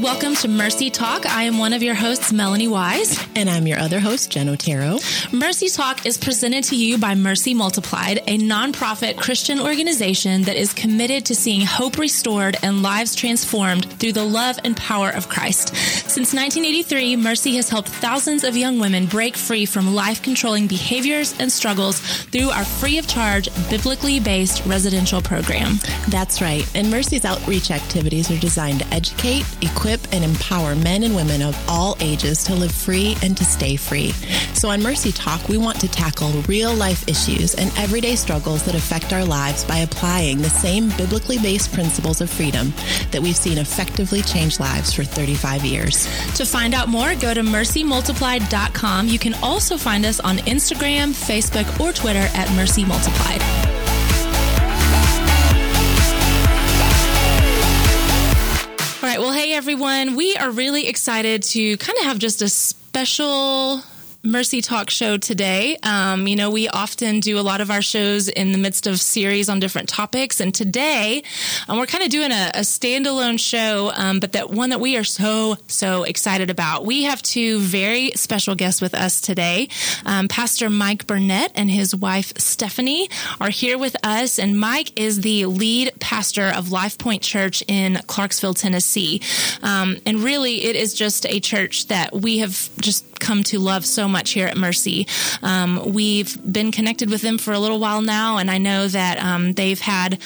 [0.00, 1.26] welcome to Mercy Talk.
[1.26, 3.22] I am one of your hosts, Melanie Wise.
[3.36, 4.98] And I'm your other host, Jen Otero.
[5.30, 10.72] Mercy Talk is presented to you by Mercy Multiplied, a nonprofit Christian organization that is
[10.72, 15.76] committed to seeing hope restored and lives transformed through the love and power of Christ.
[15.76, 21.38] Since 1983, Mercy has helped thousands of young women break free from life controlling behaviors
[21.38, 25.78] and struggles through our free of charge, biblically based residential program.
[26.08, 26.64] That's right.
[26.74, 31.56] And Mercy's outreach activities are designed to educate, equip, and empower men and women of
[31.68, 34.12] all ages to live free and to stay free.
[34.54, 38.74] So on Mercy Talk, we want to tackle real life issues and everyday struggles that
[38.74, 42.72] affect our lives by applying the same biblically based principles of freedom
[43.10, 46.04] that we've seen effectively change lives for 35 years.
[46.36, 49.08] To find out more, go to mercymultiplied.com.
[49.08, 53.79] You can also find us on Instagram, Facebook, or Twitter at Mercy Multiplied.
[59.10, 59.18] Right.
[59.18, 60.14] Well, hey, everyone.
[60.14, 63.82] We are really excited to kind of have just a special
[64.22, 65.78] Mercy Talk show today.
[65.82, 69.00] Um, you know, we often do a lot of our shows in the midst of
[69.00, 71.22] series on different topics, and today
[71.68, 74.98] um, we're kind of doing a, a standalone show, um, but that one that we
[74.98, 76.84] are so so excited about.
[76.84, 79.68] We have two very special guests with us today.
[80.04, 83.08] Um, Pastor Mike Burnett and his wife Stephanie
[83.40, 87.96] are here with us, and Mike is the lead pastor of Life Point Church in
[88.06, 89.22] Clarksville, Tennessee.
[89.62, 93.84] Um, and really, it is just a church that we have just come to love
[93.84, 95.06] so much here at Mercy.
[95.42, 99.22] Um, we've been connected with them for a little while now, and I know that
[99.22, 100.20] um, they've had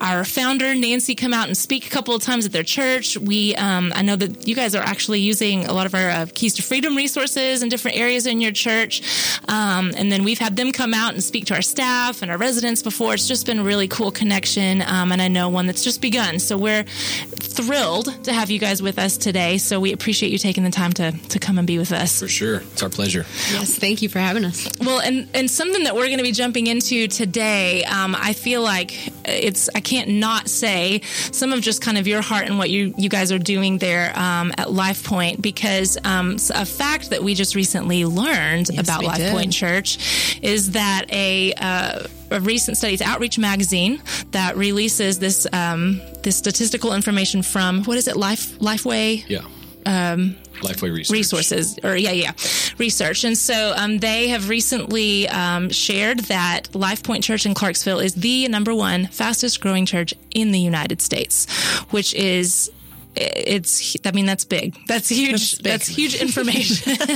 [0.00, 3.16] our founder Nancy come out and speak a couple of times at their church.
[3.16, 6.26] We, um, I know that you guys are actually using a lot of our uh,
[6.34, 9.02] Keys to Freedom resources in different areas in your church,
[9.48, 12.38] um, and then we've had them come out and speak to our staff and our
[12.38, 13.14] residents before.
[13.14, 16.38] It's just been a really cool connection, um, and I know one that's just begun.
[16.38, 19.58] So we're thrilled to have you guys with us today.
[19.58, 22.22] So we appreciate you taking the time to to come and be with us.
[22.38, 22.56] For sure.
[22.72, 23.26] It's our pleasure.
[23.50, 24.68] Yes, thank you for having us.
[24.80, 28.62] Well, and and something that we're going to be jumping into today, um, I feel
[28.62, 28.94] like
[29.24, 31.00] it's I can't not say
[31.32, 34.16] some of just kind of your heart and what you you guys are doing there
[34.16, 39.00] um, at Life Point because um, a fact that we just recently learned Yes, about
[39.00, 39.32] we Life did.
[39.32, 44.00] Point Church is that a uh, a recent study, it's Outreach Magazine,
[44.30, 49.40] that releases this um, this statistical information from what is it, Life Lifeway Yeah.
[49.86, 51.14] Um, Lifeway Research.
[51.14, 52.32] resources or yeah yeah
[52.78, 58.00] research and so um, they have recently um, shared that life point church in clarksville
[58.00, 61.46] is the number one fastest growing church in the united states
[61.90, 62.72] which is
[63.20, 64.76] it's i mean that's big.
[64.86, 65.58] That's huge.
[65.58, 65.96] That's, big.
[65.96, 66.96] huge information.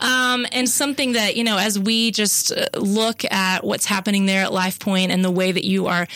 [0.00, 4.42] Um, and something that you know as we just uh, look at what's happening there
[4.42, 6.06] at life point and the way that you are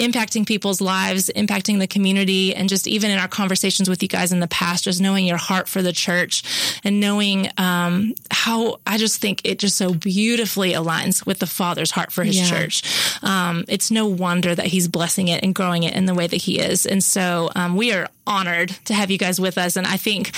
[0.00, 4.32] impacting people's lives impacting the community and just even in our conversations with you guys
[4.32, 6.42] in the past just knowing your heart for the church
[6.84, 11.90] and knowing um, how i just think it just so beautifully aligns with the father's
[11.90, 12.48] heart for his Yeah.
[12.48, 12.82] church.
[13.22, 16.36] Um, it's no wonder that he's blessing it and growing it in the way that
[16.36, 16.86] he is.
[16.86, 19.76] And so um, we are honored to have you guys with us.
[19.76, 20.30] And i think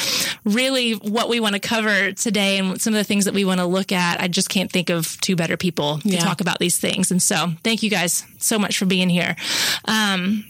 [0.45, 3.61] really what we want to cover today and some of the things that we want
[3.61, 6.21] to look at i just can't think of two better people to Yeah.
[6.21, 7.11] talk about these things.
[7.11, 9.37] And so thank you guys so much for being here.
[9.85, 10.45] Um,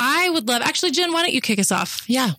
[0.00, 2.30] i would love actually jen why don't you kick us off Yeah.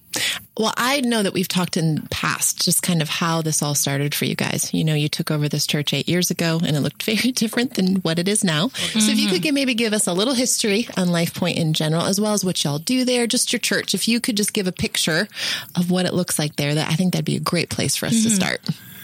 [0.58, 3.74] Well, I know that we've talked in the past just kind of how this all
[3.74, 4.72] started for you guys.
[4.74, 7.76] You know, you took over this church eight years ago and it looked very different
[7.76, 8.68] than what it is now.
[8.68, 11.74] So if you could give, maybe give us a little history on Life Point in
[11.74, 13.94] general, as well as what y'all do there, just your church.
[13.96, 15.30] If you could just give a picture
[15.76, 18.08] of what it looks like there, that I think that'd be a great place for
[18.08, 18.60] us to start.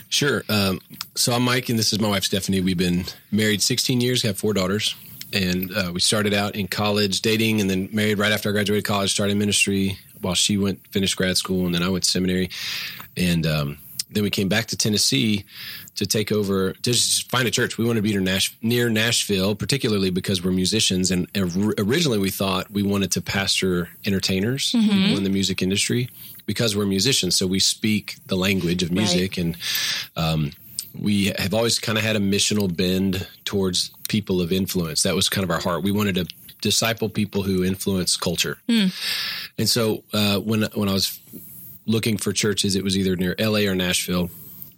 [0.09, 0.43] Sure.
[0.49, 0.79] Um,
[1.15, 2.59] so I'm Mike, and this is my wife, Stephanie.
[2.61, 4.93] We've been married 16 years, have four daughters.
[5.33, 8.85] And uh, we started out in college dating and then married right after I graduated
[8.85, 12.49] college, started ministry while she went, finished grad school, and then I went to seminary.
[13.17, 13.77] And um,
[14.09, 15.43] then we came back to Tennessee
[15.95, 17.77] to take over, to just find a church.
[17.77, 21.11] We wanted to be near, Nash, near Nashville, particularly because we're musicians.
[21.11, 26.09] And or- originally we thought we wanted to pastor entertainers, people in the music industry,
[26.45, 27.35] because we're musicians.
[27.35, 29.57] So we speak the language of music and
[30.15, 30.51] um,
[30.99, 35.03] we have always kind of had a missional bend towards people of influence.
[35.03, 35.83] That was kind of our heart.
[35.83, 36.25] We wanted to
[36.61, 38.57] disciple people who influence culture.
[39.57, 41.19] And so uh, when when I was
[41.85, 43.67] looking for churches, it was either near L.A.
[43.67, 44.29] or Nashville.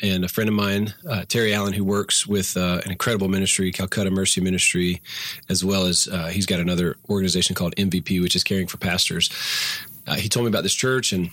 [0.01, 3.69] And a friend of mine, uh, Terry Allen, who works with uh, an incredible ministry,
[3.73, 5.01] Calcutta Mercy Ministry,
[5.49, 9.29] as well as uh, he's got another organization called MVP, which is caring for pastors.
[10.07, 11.29] Uh, he told me about this church and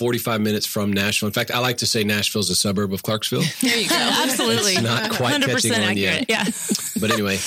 [0.00, 1.26] 45 minutes from Nashville.
[1.26, 3.42] In fact, I like to say Nashville's a suburb of Clarksville.
[3.60, 3.94] There you go.
[4.24, 4.72] Absolutely.
[4.72, 5.98] It's not quite 100% catching on accurate.
[5.98, 6.24] yet.
[6.30, 6.44] Yeah.
[6.98, 7.38] But anyway,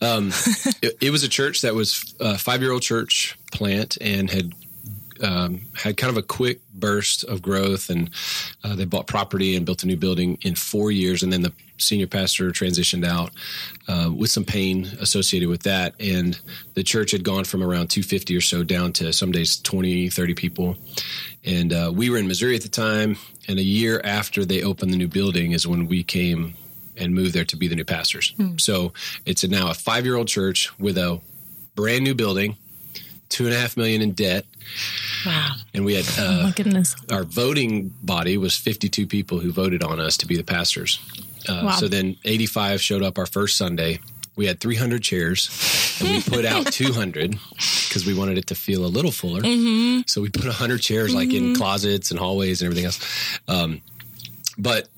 [0.00, 0.28] um,
[0.82, 4.52] it, it was a church that was a five year old church plant and had
[5.22, 8.10] um, had kind of a quick burst of growth, and
[8.64, 11.22] uh, they bought property and built a new building in four years.
[11.22, 13.30] And then the senior pastor transitioned out
[13.88, 15.94] uh, with some pain associated with that.
[16.00, 16.38] And
[16.74, 20.34] the church had gone from around 250 or so down to some days 20, 30
[20.34, 20.76] people.
[21.44, 23.16] And uh, we were in Missouri at the time.
[23.48, 26.54] And a year after they opened the new building is when we came
[26.96, 28.34] and moved there to be the new pastors.
[28.58, 28.92] So
[29.26, 31.20] it's a, now a five year old church with a
[31.74, 32.56] brand new building,
[33.28, 34.44] two and a half million in debt.
[35.26, 35.50] Wow.
[35.74, 36.94] And we had Oh uh, my goodness.
[37.10, 41.00] our voting body was 52 people who voted on us to be the pastors.
[41.48, 41.70] Uh, Wow.
[41.72, 43.98] So then 85 showed up our first Sunday.
[44.42, 47.30] We had 300 chairs and we put out 200
[47.88, 49.40] because we wanted it to feel a little fuller.
[50.06, 53.38] So we put 100 chairs like in closets and hallways and everything else.
[53.46, 53.82] Um,
[54.58, 54.88] but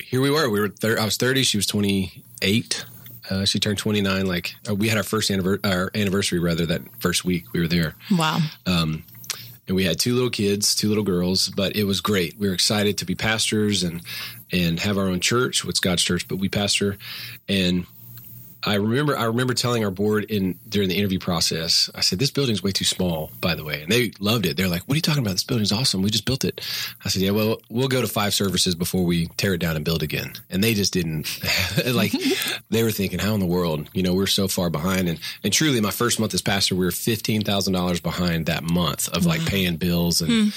[0.00, 0.48] here we were.
[0.48, 0.68] We were.
[0.68, 1.42] Thir- I was 30.
[1.42, 2.84] She was 28.
[3.28, 4.24] Uh, she turned 29.
[4.26, 7.66] Like uh, we had our first anniversary, our anniversary rather that first week we were
[7.66, 8.38] there Wow.
[8.66, 9.02] and
[9.68, 12.38] we had two little kids, two little girls, but it was great.
[12.38, 14.00] We were excited to be pastors and
[14.52, 16.98] and have our own church, what's God's church, but we pastor.
[17.48, 17.84] And
[18.64, 22.30] I remember I remember telling our board in during the interview process, I said, This
[22.30, 23.82] building's way too small, by the way.
[23.82, 24.56] And they loved it.
[24.56, 25.32] They're like, What are you talking about?
[25.32, 26.02] This building's awesome.
[26.02, 26.60] We just built it.
[27.04, 29.84] I said, Yeah, well, we'll go to five services before we tear it down and
[29.84, 30.34] build again.
[30.48, 31.40] And they just didn't
[31.86, 32.12] like
[32.70, 33.88] they were thinking, How in the world?
[33.94, 35.08] You know, we're so far behind.
[35.08, 38.62] And and truly my first month as pastor, we were fifteen thousand dollars behind that
[38.62, 40.52] month of like paying bills and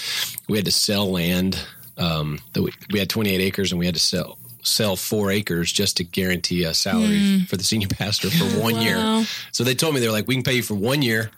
[0.48, 1.66] we had to sell land.
[1.98, 5.72] Um, that we, we had 28 acres and we had to sell sell four acres
[5.72, 8.82] just to guarantee a salary for the senior pastor for one Wow.
[9.20, 9.26] year.
[9.52, 11.32] So they told me they're like, we can pay you for one year,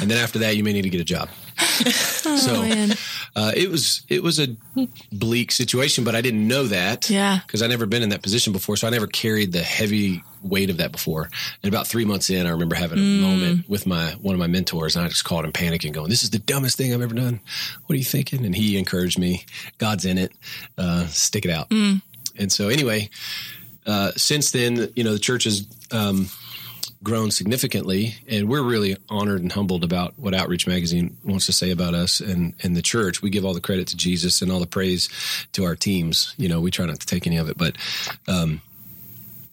[0.00, 1.28] and then after that, you may need to get a job.
[1.84, 2.92] so Oh, man.
[3.36, 4.56] uh, it was it was a
[5.12, 7.10] bleak situation, but I didn't know that.
[7.10, 7.40] Yeah.
[7.46, 10.70] because I never been in that position before, so I never carried the heavy weight
[10.70, 11.28] of that before.
[11.62, 13.20] And about three months in, I remember having a Mm.
[13.20, 16.22] moment with my one of my mentors, and I just called him panicking, going, "This
[16.24, 17.40] is the dumbest thing I've ever done.
[17.86, 19.44] What are you thinking?" And he encouraged me,
[19.78, 20.32] "God's in it.
[20.78, 22.00] Uh, stick it out." Mm.
[22.38, 23.10] And so, anyway,
[23.86, 26.28] uh, since then, you know, the church has um,
[27.02, 31.70] grown significantly, and we're really honored and humbled about what Outreach Magazine wants to say
[31.70, 33.22] about us and, and the church.
[33.22, 35.08] We give all the credit to Jesus and all the praise
[35.52, 36.34] to our teams.
[36.36, 37.76] You know, we try not to take any of it, but
[38.28, 38.60] Um,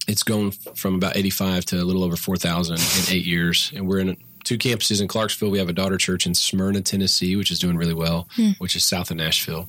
[0.08, 3.74] it's gone from about 85 to a little over 4,000 in eight years.
[3.76, 5.52] And we're in two campuses in Clarksville.
[5.52, 8.28] We have a daughter church in Smyrna, Tennessee, which is doing really well,
[8.60, 9.68] which is south of Nashville.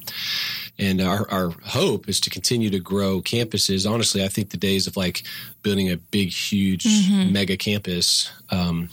[0.79, 3.91] And our, our hope is to continue to grow campuses.
[3.91, 5.25] Honestly, I think the days of like
[5.63, 6.85] building a big, huge
[7.33, 8.89] mega campus, um,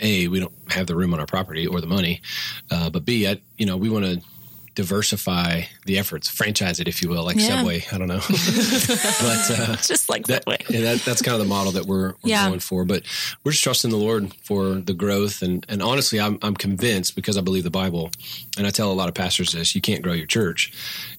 [0.00, 2.20] A, we don't have the room on our property or the money.
[2.70, 4.20] Uh, but B, I, you know, we want to
[4.74, 7.56] diversify the efforts, franchise it, if you will, like Yeah.
[7.58, 7.84] Subway.
[7.92, 8.20] I don't know.
[8.28, 10.58] but uh, Just like that, that way.
[10.68, 12.46] yeah, that, that's kind of the model that we're, we're Yeah.
[12.48, 12.84] going for.
[12.84, 13.04] But
[13.44, 15.42] we're just trusting the Lord for the growth.
[15.42, 18.10] And, and honestly, I'm, I'm convinced because I believe the Bible.
[18.58, 20.72] And I tell a lot of pastors this you can't grow your church.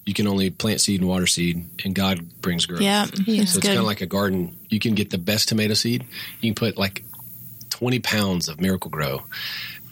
[0.04, 2.80] You can only plant seed and water seed, and God brings growth.
[2.80, 3.06] Yeah.
[3.06, 3.62] So It's good.
[3.64, 4.56] kind of like a garden.
[4.68, 6.04] You can get the best tomato seed.
[6.40, 7.02] You can put like
[7.70, 9.24] 20 pounds of Miracle-Gro.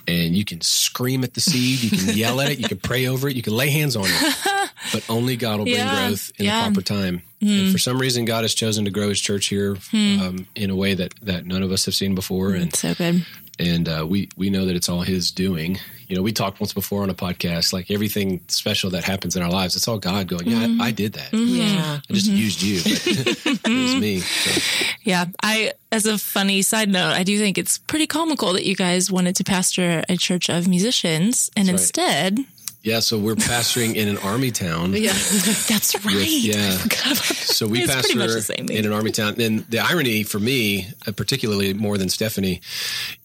[0.07, 3.07] And you can scream at the seed, you can yell at it, you can pray
[3.07, 4.37] over it, you can lay hands on it,
[4.93, 6.09] but only God will bring Yeah.
[6.09, 6.69] growth in Yeah.
[6.69, 7.23] the proper time.
[7.41, 7.77] And for hmm.
[7.79, 10.21] some reason, God has chosen to grow His church here hmm.
[10.21, 12.95] um, in a way that that none of us have seen before, hmm, and so
[12.95, 13.25] good.
[13.59, 15.79] And uh, we we know that it's all His doing.
[16.09, 19.43] You know, we talked once before on a podcast, like everything special that happens in
[19.43, 20.83] our lives, it's all God going, yeah, I, mm-hmm.
[20.83, 21.31] I did that.
[21.31, 21.57] Mm-hmm.
[21.57, 22.01] Yeah.
[22.09, 22.37] I just mm-hmm.
[22.37, 24.19] used you, but it was me.
[24.21, 24.61] So,
[25.03, 25.27] Yeah.
[25.43, 29.11] I, as a funny side note, I do think it's pretty comical that you guys
[29.11, 31.73] wanted to pastor a church of musicians and right.
[31.73, 32.39] instead,
[32.85, 34.93] yeah, so we're pastoring in an army town.
[34.93, 35.13] Yeah,
[35.69, 36.15] that's right.
[36.15, 36.69] With, yeah.
[36.75, 37.35] I forgot about that.
[37.55, 38.77] So we It's pretty pastor much the same thing.
[38.77, 39.41] in an army town.
[39.41, 42.61] And the irony for me, uh, particularly more than Stephanie,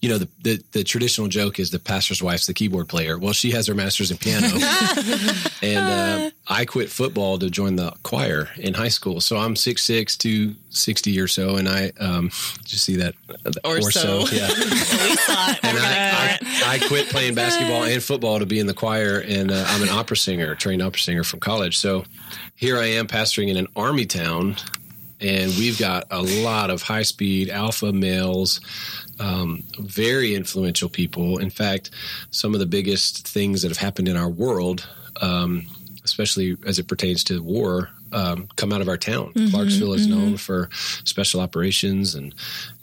[0.01, 3.17] you know, the, the, the traditional joke is the pastor's wife's the keyboard player.
[3.17, 4.47] Well, she has her master's in piano.
[5.61, 9.19] and uh, I quit football to join the choir in high school.
[9.19, 10.17] So I'm 6'6",
[10.69, 11.55] 260 or so.
[11.55, 12.29] And I, um,
[12.61, 13.15] did you see that?
[13.65, 14.25] Or so.
[14.31, 14.47] Yeah.
[14.57, 15.59] we saw it.
[15.69, 19.51] And I, I, I quit playing basketball and football to be in the choir, and
[19.51, 21.77] uh, I'm an opera singer, trained opera singer from college.
[21.77, 22.05] So
[22.55, 24.55] here I am pastoring in an army town,
[25.19, 28.61] and we've got a lot of high speed alpha males,
[29.19, 31.37] um, very influential people.
[31.37, 31.91] In fact,
[32.31, 34.87] some of the biggest things that have happened in our world.
[35.21, 35.67] Um,
[36.05, 39.31] especially as it pertains to war, um, come out of our town.
[39.51, 40.69] Clarksville is known for
[41.03, 42.33] special operations and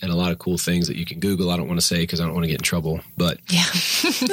[0.02, 1.50] and a lot of cool things that you can Google.
[1.50, 3.64] I don't want to say because I don't want to get in trouble, but Yeah.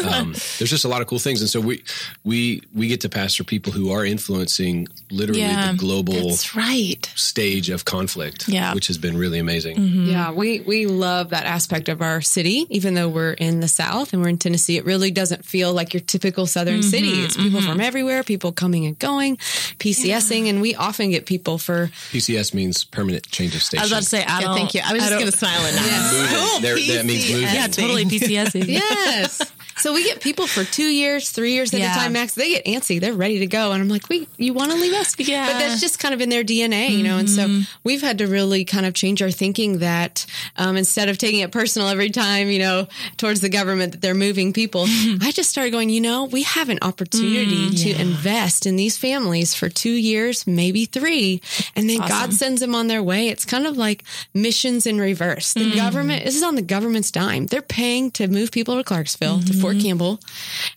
[0.10, 1.84] um, there's just a lot of cool things, and so we
[2.24, 7.12] we we get to pastor people who are influencing literally Yeah, the global right.
[7.15, 8.74] stage of conflict, Yeah.
[8.74, 9.77] which has been really amazing.
[9.77, 10.05] Mm-hmm.
[10.10, 12.65] Yeah, we we love that aspect of our city.
[12.70, 15.93] Even though we're in the South and we're in Tennessee, it really doesn't feel like
[15.93, 17.24] your typical Southern mm-hmm, city.
[17.24, 17.70] It's people mm-hmm.
[17.70, 19.38] from everywhere, people coming and going,
[19.79, 23.82] PCSing, and we often get people for PCS means permanent change of station.
[23.82, 24.55] I was about to say, I Yeah, don't.
[24.55, 24.82] thank you.
[24.84, 26.13] I was just going to smile and nod.
[26.13, 26.62] Moving.
[26.62, 27.48] There- that means moving.
[27.53, 28.67] Yeah, totally PCS.
[28.67, 29.52] yes.
[29.84, 31.92] So we get people for two years, three years at Yeah.
[31.94, 32.34] a time max.
[32.36, 33.02] They get antsy.
[33.02, 33.74] They're ready to go.
[33.74, 35.13] And I'm like, wait, you want to leave us?
[35.20, 35.46] Yeah.
[35.46, 37.18] But that's just kind of in their DNA, you know?
[37.18, 37.62] And so Mm-hmm.
[37.84, 40.25] we've had to really kind of change our thinking that
[40.56, 42.88] um, instead of taking it personal every time, you know,
[43.18, 44.86] towards the government that they're moving people,
[45.22, 48.98] I just started going, you know, we have an opportunity Mm, to invest in these
[48.98, 51.42] families for two years, maybe three.
[51.75, 53.28] And then God sends them on their way.
[53.28, 55.54] It's kind of like missions in reverse.
[55.54, 57.48] The government, this is on the government's dime.
[57.48, 60.20] They're paying to move people to Clarksville, to Fort Campbell.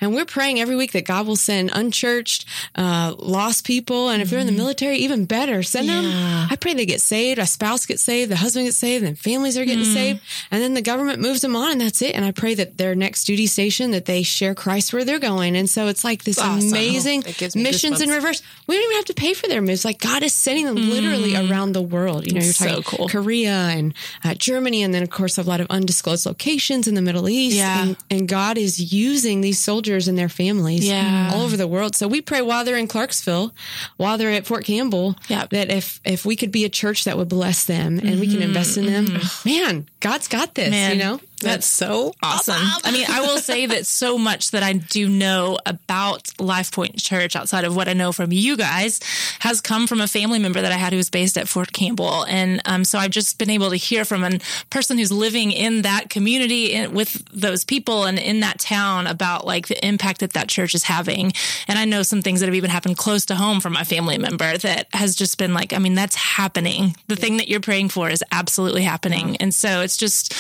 [0.01, 4.09] And we're praying every week that God will send unchurched, uh, lost people.
[4.11, 6.05] And if they're in the military, even better, send them.
[6.51, 7.39] I pray they get saved.
[7.39, 8.31] A spouse gets saved.
[8.31, 9.05] The husband gets saved.
[9.05, 10.21] And families are getting saved.
[10.51, 12.15] And then the government moves them on and that's it.
[12.15, 15.57] And I pray that their next duty station, that they share Christ where they're going.
[15.57, 16.69] And so it's like this Awesome.
[16.69, 17.25] amazing
[17.55, 18.43] missions in reverse.
[18.67, 19.85] We don't even have to pay for their moves.
[19.85, 22.27] Like God is sending them literally around the world.
[22.27, 23.09] You know, you're So talking cool.
[23.09, 27.03] Korea and uh, Germany, and then of course a lot of undisclosed locations in the
[27.03, 27.57] Middle East.
[27.57, 27.83] Yeah.
[27.83, 31.31] And, and God is using these soldiers and their families Yeah.
[31.35, 31.95] all over the world.
[31.97, 33.55] So we pray while they're in Clarksville,
[33.97, 35.47] while they're at Fort Campbell, Yeah.
[35.51, 38.43] that if if we could be a church that would bless them and we can
[38.43, 39.49] invest in them, mm-hmm.
[39.49, 40.71] man, God's got this.
[40.71, 41.21] Man, you know.
[41.41, 42.57] That's so awesome.
[42.85, 46.97] I mean, I will say that so much that I do know about Life Point
[46.97, 49.01] Church outside of what I know from you guys
[49.41, 52.25] has come from a family member that I had who was based at Fort Campbell.
[52.25, 54.39] And um, so I've just been able to hear from a
[54.71, 59.47] person who's living in that community in, with those people and in that town about
[59.47, 61.33] like the impact that that church is having.
[61.69, 64.17] And I know some things that have even happened close to home from my family
[64.17, 66.97] member that has just been like, I mean, that's happening.
[67.09, 69.37] The thing that you're praying for is absolutely happening.
[69.37, 70.35] And so it's just,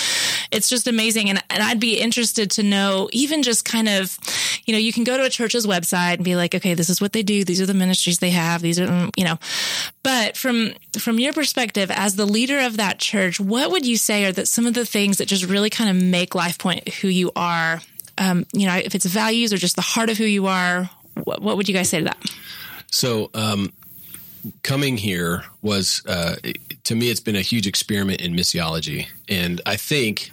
[0.50, 1.30] it's just amazing.
[1.30, 4.18] And, and I'd be interested to know, even just kind of,
[4.64, 7.00] you know, you can go to a church's website and be like, okay, this is
[7.00, 7.44] what they do.
[7.44, 8.62] These are the ministries they have.
[8.62, 9.38] These are, you know,
[10.02, 14.24] but from, from your perspective as the leader of that church, what would you say
[14.24, 17.08] are that some of the things that just really kind of make Life Point who
[17.08, 17.80] you are?
[18.18, 20.88] Um, you know, if it's values or just the heart of who you are,
[21.24, 22.18] what, what would you guys say to that?
[22.90, 23.72] So, um,
[24.62, 26.36] coming here was, uh,
[26.84, 29.08] to me, it's been a huge experiment in missiology.
[29.28, 30.30] And I think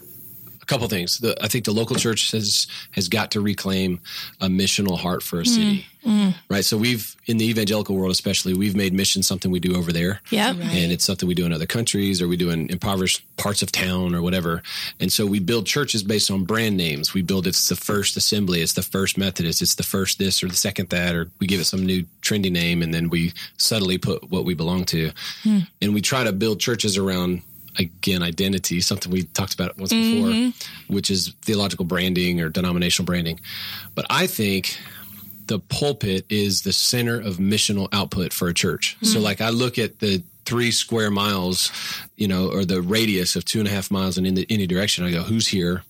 [0.63, 1.19] a couple things.
[1.19, 3.99] The, I think the local church has, has got to reclaim
[4.41, 5.85] a missional heart for a city.
[6.05, 6.35] Mm, mm.
[6.49, 6.63] Right.
[6.63, 10.21] So we've, in the evangelical world especially, we've made mission something we do over there.
[10.29, 10.55] Yep.
[10.55, 13.71] And it's something we do in other countries or we do in impoverished parts of
[13.71, 14.63] town or whatever.
[14.99, 17.13] And so we build churches based on brand names.
[17.13, 20.47] We build it's the first assembly, it's the first Methodist, it's the first this or
[20.47, 23.97] the second that, or we give it some new trendy name and then we subtly
[23.97, 25.11] put what we belong to.
[25.43, 25.59] Hmm.
[25.81, 27.41] And we try to build churches around
[27.77, 30.53] again identity, something we talked about once before,
[30.87, 33.39] which is theological branding or denominational branding.
[33.95, 34.77] But I think
[35.47, 38.97] the pulpit is the center of missional output for a church.
[39.01, 41.71] So, like, I look at the three square miles,
[42.15, 45.05] you know, or the radius of two and a half miles in any, any direction.
[45.05, 45.83] I go, who's here?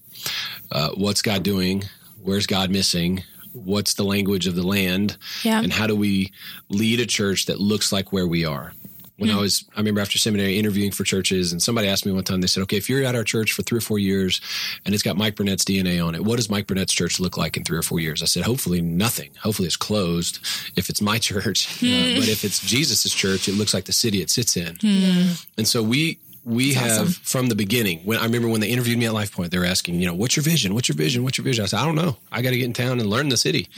[0.71, 1.83] Uh, what's God doing?
[2.21, 3.23] Where's God missing?
[3.51, 5.17] What's the language of the land?
[5.43, 5.61] Yeah.
[5.61, 6.31] And how do we
[6.69, 8.73] lead a church that looks like where we are?
[9.17, 9.41] When I hmm.
[9.41, 12.47] was, I remember after seminary interviewing for churches, and somebody asked me one time, they
[12.47, 14.41] said, okay, if you're at our church for three or four years
[14.85, 17.55] and it's got Mike Burnett's DNA on it, what does Mike Burnett's church look like
[17.55, 18.23] in three or four years?
[18.23, 19.29] I said, hopefully nothing.
[19.41, 20.39] Hopefully it's closed
[20.75, 21.67] if it's my church.
[21.83, 22.19] Uh, hmm.
[22.19, 24.77] but if it's Jesus's church, it looks like the city it sits in.
[24.81, 25.33] Hmm.
[25.57, 27.99] And so we, we have from the beginning.
[27.99, 30.13] When I remember when they interviewed me at Life Point, they were asking, you know,
[30.13, 30.73] what's your vision?
[30.73, 31.23] What's your vision?
[31.23, 31.63] What's your vision?
[31.63, 32.17] I said, I don't know.
[32.31, 33.69] I got to get in town and learn the city.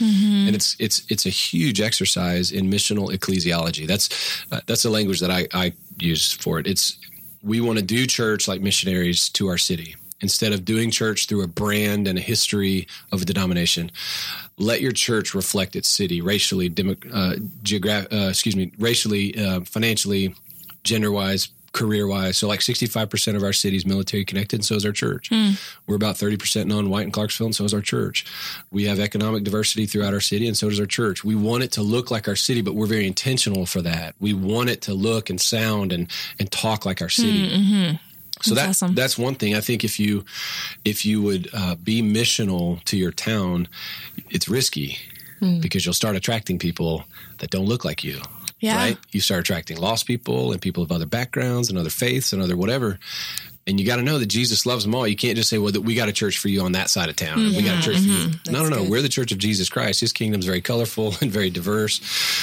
[0.46, 3.86] And it's it's it's a huge exercise in missional ecclesiology.
[3.86, 4.08] That's
[4.50, 6.66] uh, that's the language that I I use for it.
[6.66, 6.98] It's
[7.42, 11.42] we want to do church like missionaries to our city instead of doing church through
[11.42, 13.92] a brand and a history of a denomination.
[14.58, 19.60] Let your church reflect its city racially, demo, uh, geogra- uh, excuse me, racially, uh,
[19.60, 20.34] financially,
[20.84, 22.38] gender wise, career wise.
[22.38, 25.28] So, like 65% of our city is military connected, and so is our church.
[25.28, 25.50] Hmm.
[25.86, 28.24] We're about 30% non white in Clarksville, and so is our church.
[28.72, 31.22] We have economic diversity throughout our city, and so does our church.
[31.22, 34.14] We want it to look like our city, but we're very intentional for that.
[34.18, 37.48] We want it to look and sound and, and talk like our city.
[37.48, 37.96] Hmm, mm-hmm.
[38.42, 38.94] So that, That's awesome.
[38.94, 39.54] that's one thing.
[39.54, 40.24] I think if you
[40.84, 43.68] if you would uh, be missional to your town,
[44.28, 44.98] it's risky
[45.38, 45.60] hmm.
[45.60, 47.04] because you'll start attracting people
[47.38, 48.20] that don't look like you.
[48.66, 48.76] Yeah.
[48.76, 48.98] Right?
[49.12, 52.56] You start attracting lost people and people of other backgrounds and other faiths and other
[52.56, 52.98] whatever.
[53.68, 55.08] And you got to know that Jesus loves them all.
[55.08, 57.08] You can't just say, well, that we got a church for you on that side
[57.08, 57.38] of town.
[57.38, 58.28] We got a church for you.
[58.28, 58.52] Mm-hmm.
[58.52, 58.88] No, no, no.
[58.88, 60.00] We're the church of Jesus Christ.
[60.00, 62.00] His kingdom's very colorful and very diverse.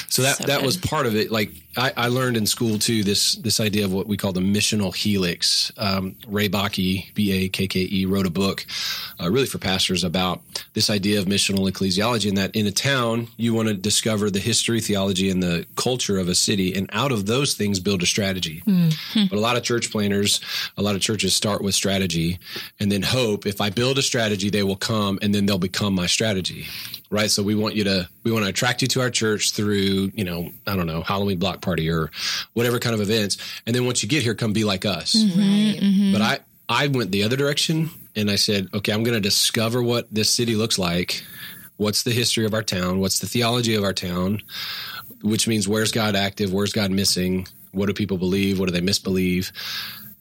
[0.10, 0.66] So that, So that good.
[0.66, 1.32] was part of it.
[1.32, 4.40] Like I, I learned in school too, this, this idea of what we call the
[4.40, 5.72] missional helix.
[5.78, 8.66] Um, Ray Bakke, B-A-K-K-E, wrote a book
[9.20, 10.42] uh, really for pastors about
[10.74, 14.40] this idea of missional ecclesiology and that in a town, you want to discover the
[14.40, 16.76] history, theology, and the culture of a city.
[16.76, 18.62] And out of those things, build a strategy.
[19.30, 20.42] But a lot of church planners,
[20.78, 22.40] a lot of churches start with strategy
[22.80, 25.94] and then hope if I build a strategy, they will come and then they'll become
[25.94, 26.68] my strategy.
[27.14, 27.30] Right.
[27.30, 30.24] So we want you to, we want to attract you to our church through, you
[30.24, 32.10] know, I don't know, Halloween block party or
[32.54, 33.38] whatever kind of events.
[33.68, 35.16] And then once you get here, come be like us.
[35.16, 36.12] Right.
[36.12, 39.84] But I, I went the other direction and I said, okay, I'm going to discover
[39.84, 41.24] what this city looks like.
[41.78, 43.00] What's the history of our town?
[43.00, 44.42] What's the theology of our town?
[45.22, 46.52] Which means where's God active?
[46.52, 47.48] Where's God missing?
[47.74, 48.60] What do people believe?
[48.60, 49.52] What do they misbelieve?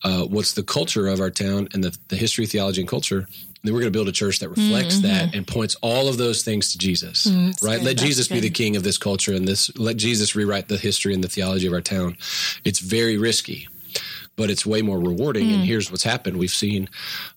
[0.04, 3.28] Uh, what's the culture of our town and the, the history, theology, and culture?
[3.62, 6.16] And then we're going to build a church that reflects that and points all of
[6.16, 7.28] those things to Jesus,
[7.62, 7.80] right?
[7.80, 9.76] Let Jesus be the king of this culture and this.
[9.78, 12.16] Let Jesus rewrite the history and the theology of our town.
[12.64, 13.68] It's very risky
[14.34, 15.50] but it's way more rewarding.
[15.52, 16.88] And here's what's happened: we've seen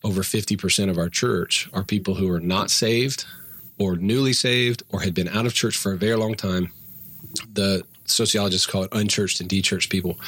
[0.04, 3.26] over fifty percent of our church are people who are not saved,
[3.78, 6.72] or newly saved, or had been out of church for a very long time.
[7.54, 10.20] The sociologists call it unchurched and dechurched people.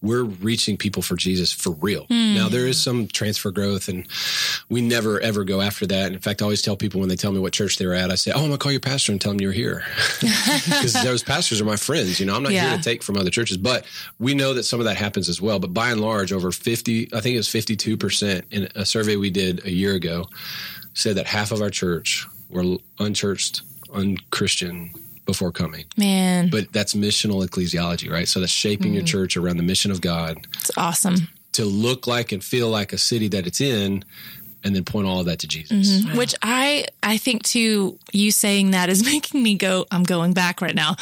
[0.00, 2.06] We're reaching people for Jesus for real.
[2.10, 4.06] Now there is some transfer growth, and
[4.68, 6.12] we never ever go after that.
[6.12, 8.10] In fact, I always tell people when they tell me what church they were at,
[8.10, 9.84] I say, "Oh, I'm gonna call your pastor and tell him you're here,"
[10.20, 12.20] because those pastors are my friends.
[12.20, 12.68] You know, I'm not Yeah.
[12.68, 13.84] here to take from other churches, but
[14.18, 15.58] we know that some of that happens as well.
[15.58, 19.16] But by and large, over 50, I think it was 52 percent in a survey
[19.16, 20.28] we did a year ago,
[20.94, 23.62] said that half of our church were unchurched,
[23.94, 24.90] unchristian
[25.24, 25.84] before coming.
[25.96, 28.28] Man, But that's missional ecclesiology, right?
[28.28, 31.28] So that's shaping your church around the mission of God it's awesome.
[31.52, 34.04] to look like and feel like a city that it's in,
[34.64, 36.04] and then point all of that to Jesus.
[36.16, 40.60] Which I I think too you saying that is making me go I'm going back
[40.60, 40.94] right now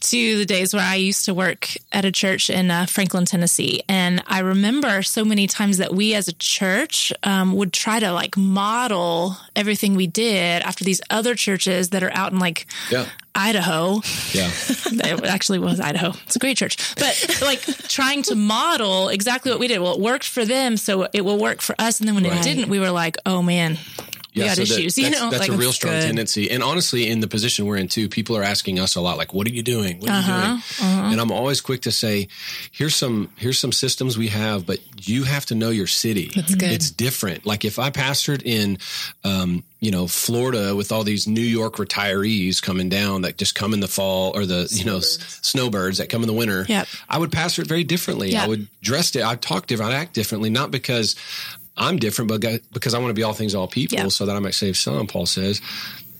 [0.00, 3.82] to the days where I used to work at a church in uh, Franklin, Tennessee,
[3.88, 8.12] and I remember so many times that we as a church um, would try to
[8.12, 13.06] like model everything we did after these other churches that are out in like Yeah,
[13.34, 14.02] Idaho.
[14.32, 14.50] yeah,
[14.86, 16.12] it actually was Idaho.
[16.26, 19.80] It's a great church, but like trying to model exactly what we did.
[19.80, 21.98] Well, it worked for them, so it will work for us.
[22.00, 22.38] And then when Right.
[22.38, 23.78] it didn't, we were like, "Oh man,
[24.34, 26.02] got so that- issues." you that's, know, that's like a real strong good.
[26.06, 26.50] tendency.
[26.50, 29.34] And honestly, in the position we're in too, people are asking us a lot, like,
[29.34, 30.00] "What are you doing?
[30.00, 32.28] What are Uh-huh, you doing?" And I'm always quick to say,
[32.70, 36.30] "Here's some here's some systems we have, but you have to know your city.
[36.34, 36.70] That's good.
[36.72, 37.44] It's different.
[37.44, 38.78] Like if I pastored in,
[39.24, 43.74] um, you know, Florida with all these New York retirees coming down that just come
[43.74, 46.86] in the fall, or the you know s- snowbirds that come in the winter, Yep.
[47.08, 48.30] I would pastor it very differently.
[48.32, 48.44] Yeah.
[48.44, 49.22] I would dress it.
[49.24, 49.92] I talk different.
[49.92, 51.16] I'd act differently, not because
[51.76, 52.40] I'm different, but
[52.72, 54.08] because I want to be all things all people, Yeah.
[54.08, 55.06] so that I might save some.
[55.06, 55.60] Paul says,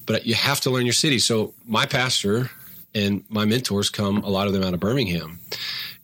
[0.07, 1.19] but you have to learn your city.
[1.19, 2.51] So my pastor
[2.95, 5.41] and my mentors come a lot of them out of Birmingham.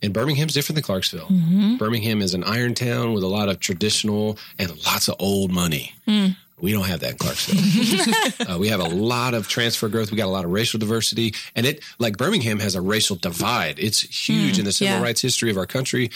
[0.01, 1.27] And Birmingham's different than Clarksville.
[1.27, 1.77] Mm-hmm.
[1.77, 5.93] Birmingham is an iron town with a lot of traditional and lots of old money.
[6.07, 6.29] Hmm.
[6.61, 8.51] We don't have that in Clarksville.
[8.55, 10.11] uh, we have a lot of transfer growth.
[10.11, 13.79] We got a lot of racial diversity, and it like Birmingham has a racial divide.
[13.79, 15.03] It's huge in the civil yeah.
[15.03, 16.11] rights history of our country.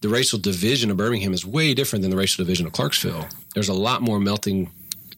[0.00, 3.26] The racial division of Birmingham is way different than the racial division of Clarksville.
[3.54, 4.70] There's a lot more melting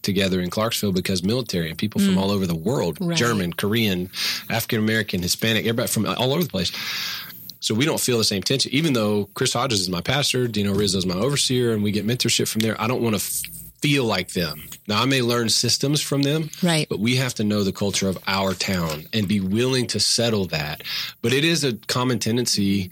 [0.03, 4.11] together in Clarksville because military and people from all over the world, German, Korean,
[4.49, 6.73] African American, Hispanic, everybody from all over the place.
[7.61, 10.73] So we don't feel the same tension, even though Chris Hodges is my pastor, Dino
[10.73, 12.81] Rizzo is my overseer, and we get mentorship from there.
[12.81, 13.43] I don't want to f-
[13.83, 14.69] feel like them.
[14.89, 16.89] Now I may learn systems from them, Right.
[16.89, 20.45] But we have to know the culture of our town and be willing to settle
[20.47, 20.83] that.
[21.23, 22.91] But it is a common tendency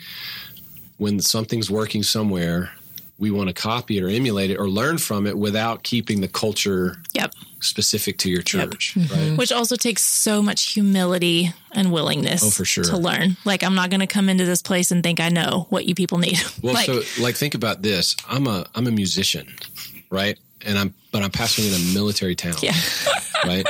[0.96, 2.70] when something's working somewhere,
[3.18, 6.28] we want to copy it or emulate it or learn from it without keeping the
[6.28, 7.32] culture Yep.
[7.60, 9.30] specific to your church, Mm-hmm.
[9.30, 9.38] right?
[9.38, 12.42] Which also takes so much humility and willingness.
[12.44, 12.84] Oh, for sure.
[12.84, 13.36] To learn.
[13.44, 15.94] Like, I'm not going to come into this place and think I know what you
[15.94, 16.38] people need.
[16.62, 18.16] Well, like, so like think about this.
[18.28, 19.46] I'm a I'm a musician,
[20.10, 20.38] right?
[20.66, 22.56] And I'm but I'm pastoring in a military town.
[22.62, 22.74] Yeah.
[23.46, 23.66] right?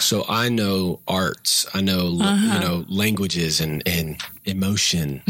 [0.00, 2.54] So I know arts, I know Uh-huh.
[2.54, 5.22] you know languages and and emotion.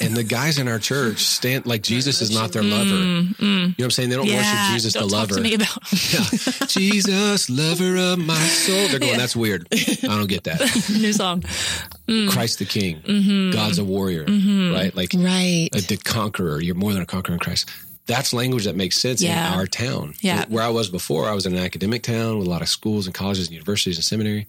[0.00, 2.90] and the guys in our church stand like Jesus is not their lover.
[2.94, 4.10] You know what I'm saying?
[4.10, 4.36] They don't Mm, yeah.
[4.68, 5.34] worship Jesus don't the talk lover.
[5.36, 5.78] to me about
[6.12, 6.66] Yeah.
[6.68, 8.86] Jesus, lover of my soul.
[8.88, 9.66] They're going, that's weird.
[9.72, 10.60] I don't get that.
[10.90, 11.42] new song.
[12.30, 13.00] Christ the King.
[13.00, 13.50] Mm-hmm.
[13.52, 14.94] God's a warrior, right?
[14.94, 15.68] Like Right.
[15.74, 16.60] a, the conqueror.
[16.60, 17.68] You're more than a conqueror in Christ.
[18.06, 19.52] That's language that makes sense Yeah.
[19.52, 20.14] in our town.
[20.20, 20.44] Yeah.
[20.48, 23.06] Where I was before, I was in an academic town with a lot of schools
[23.06, 24.46] and colleges and universities and seminary.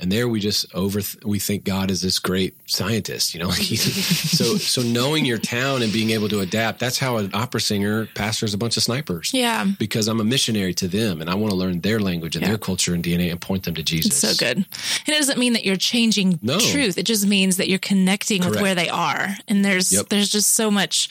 [0.00, 3.50] and there we just over we think God is this great scientist, you know.
[3.52, 6.80] so so knowing your town and being able to adapt.
[6.80, 9.30] That's how an opera singer pastors a bunch of snipers.
[9.32, 12.42] Yeah, because I'm a missionary to them, and I want to learn their language and
[12.42, 12.48] yeah.
[12.48, 14.10] their culture and DNA and point them to Jesus.
[14.10, 16.58] It's so good, and it doesn't mean that you're changing no.
[16.58, 16.98] truth.
[16.98, 18.56] It just means that you're connecting Correct.
[18.56, 20.08] with where they are, and there's yep.
[20.08, 21.08] there's just so much.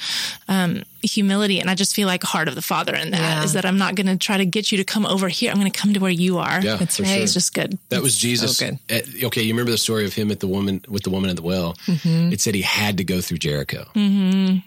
[0.49, 3.43] Um, humility and i just feel like heart of the father in that yeah.
[3.43, 5.59] is that i'm not going to try to get you to come over here i'm
[5.59, 7.23] going to come to where you are yeah that's right sure.
[7.23, 10.31] it's just good that was jesus so at, okay you remember the story of him
[10.31, 12.31] at the woman with the woman at the well mm-hmm.
[12.31, 14.57] it said he had to go through jericho mm-hmm.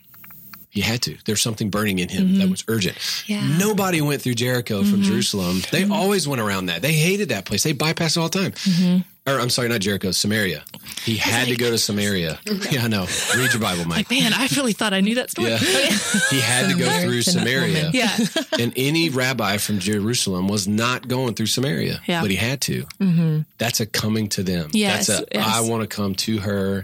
[0.75, 1.17] He had to.
[1.25, 2.39] There's something burning in him mm-hmm.
[2.39, 2.99] that was urgent.
[3.27, 3.47] Yeah.
[3.59, 5.03] Nobody went through Jericho from mm-hmm.
[5.03, 5.61] Jerusalem.
[5.71, 5.93] They mm-hmm.
[5.93, 6.83] always went around that.
[6.83, 7.63] They hated that place.
[7.63, 9.05] They bypassed it all the time.
[9.27, 10.65] Or I'm sorry, not Jericho, Samaria.
[11.03, 12.39] He had like, to go to Samaria.
[12.71, 13.07] Yeah, I know.
[13.37, 14.11] Read your Bible, Mike.
[14.11, 15.51] Like, man, I really thought I knew that story.
[15.51, 15.59] Yeah.
[16.31, 17.91] he had to go through Samaria.
[17.93, 18.17] Yeah.
[18.59, 22.21] and any rabbi from Jerusalem was not going through Samaria, yeah.
[22.21, 22.83] but he had to.
[23.01, 23.41] Mm-hmm.
[23.59, 24.71] That's a coming to them.
[24.73, 25.47] Yes, That's a, yes.
[25.47, 26.83] I want to come to her.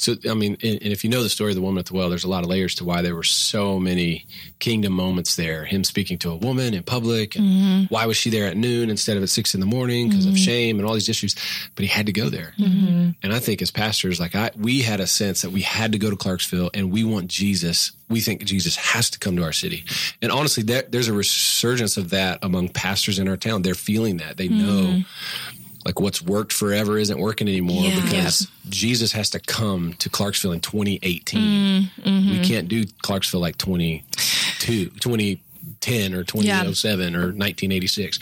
[0.00, 2.08] So, I mean, and, if you know the story of the woman at the well,
[2.08, 4.26] there's a lot of layers to why there were so many
[4.58, 5.64] kingdom moments there.
[5.64, 7.94] Him speaking to a woman in public, and mm-hmm.
[7.94, 10.34] why was she there at noon instead of at six in the morning because mm-hmm.
[10.34, 11.36] of shame and all these issues.
[11.74, 12.54] But he had to go there.
[12.58, 13.10] Mm-hmm.
[13.22, 15.98] And I think as pastors, like I, we had a sense that we had to
[15.98, 17.92] go to Clarksville, and we want Jesus.
[18.08, 19.84] We think Jesus has to come to our city.
[20.22, 23.62] And honestly, there, there's a resurgence of that among pastors in our town.
[23.62, 24.36] They're feeling that.
[24.36, 28.00] They know mm-hmm like what's worked forever isn't working anymore yeah.
[28.02, 28.50] because yep.
[28.68, 31.82] Jesus has to come to Clarksville in 2018.
[31.82, 32.30] Mm-hmm.
[32.30, 37.18] We can't do Clarksville like 22, 2010 or 2007 yeah.
[37.18, 38.18] or 1986.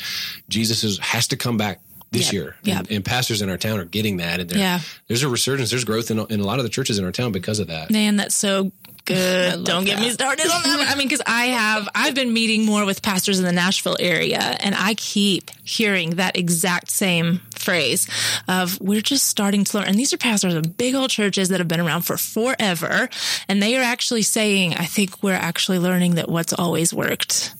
[0.49, 2.33] Jesus is, has to come back this yep.
[2.33, 2.57] year.
[2.62, 2.79] Yep.
[2.79, 4.40] And, and, pastors in our town are getting that.
[4.40, 4.81] And yeah.
[5.09, 7.33] there's a resurgence, there's growth in, in a lot of the churches in our town
[7.33, 7.90] because of that.
[7.90, 8.73] Man, that's so
[9.05, 9.64] good.
[9.64, 10.88] Don't get me started on that.
[10.90, 14.38] I mean, because I have, I've been meeting more with pastors in the Nashville area,
[14.38, 18.09] and I keep hearing that exact same phrase
[18.47, 19.88] of we're just starting to learn.
[19.88, 23.09] And these are pastors of big old churches that have been around for forever,
[23.49, 27.55] and they are actually saying, I think we're actually learning that what's always worked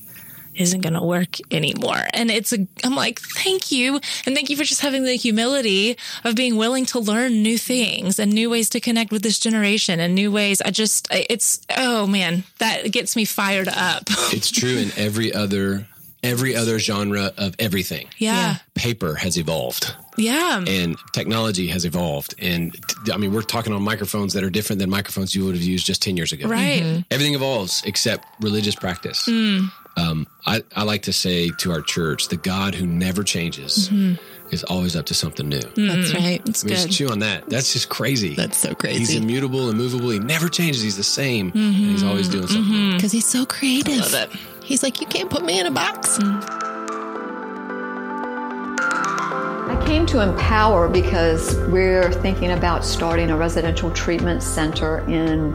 [0.59, 2.03] isn't going to work anymore.
[2.12, 3.94] And it's a, I'm like, thank you.
[4.27, 8.18] And thank you for just having the humility of being willing to learn new things
[8.18, 10.61] and new ways to connect with this generation and new ways.
[10.61, 14.05] I just, it's, oh man, that gets me fired up.
[14.33, 15.87] it's true in every other
[16.23, 18.09] every other genre of everything.
[18.18, 18.57] Yeah.
[18.75, 19.94] Paper has evolved.
[20.16, 20.64] Yeah.
[20.66, 22.35] And technology has evolved.
[22.40, 22.77] And
[23.12, 25.87] I mean, we're talking on microphones that are different than microphones you would have used
[25.87, 26.49] just 10 years ago.
[26.49, 26.83] Right.
[26.83, 27.01] Mm-hmm.
[27.11, 29.27] Everything evolves except religious practice.
[29.27, 29.71] Mm.
[29.99, 34.15] Um, I, I, like to say to our church, the God who never changes mm-hmm.
[34.53, 35.59] is always up to something new.
[35.59, 35.89] Mm-hmm.
[35.89, 36.45] That's right.
[36.45, 36.93] That's I mean, good.
[36.93, 37.49] chew on that.
[37.49, 38.37] That's just crazy.
[38.37, 38.99] That's so crazy.
[38.99, 40.11] He's immutable, immovable.
[40.11, 40.83] He never changes.
[40.83, 41.51] He's the same.
[41.51, 41.59] Mm-hmm.
[41.59, 42.93] And he's always doing something.
[42.95, 43.95] Because he's so creative.
[43.95, 44.31] I love it.
[44.63, 46.21] He's like, you can't put me in a box.
[49.69, 55.53] I came to Empower because we're thinking about starting a residential treatment center in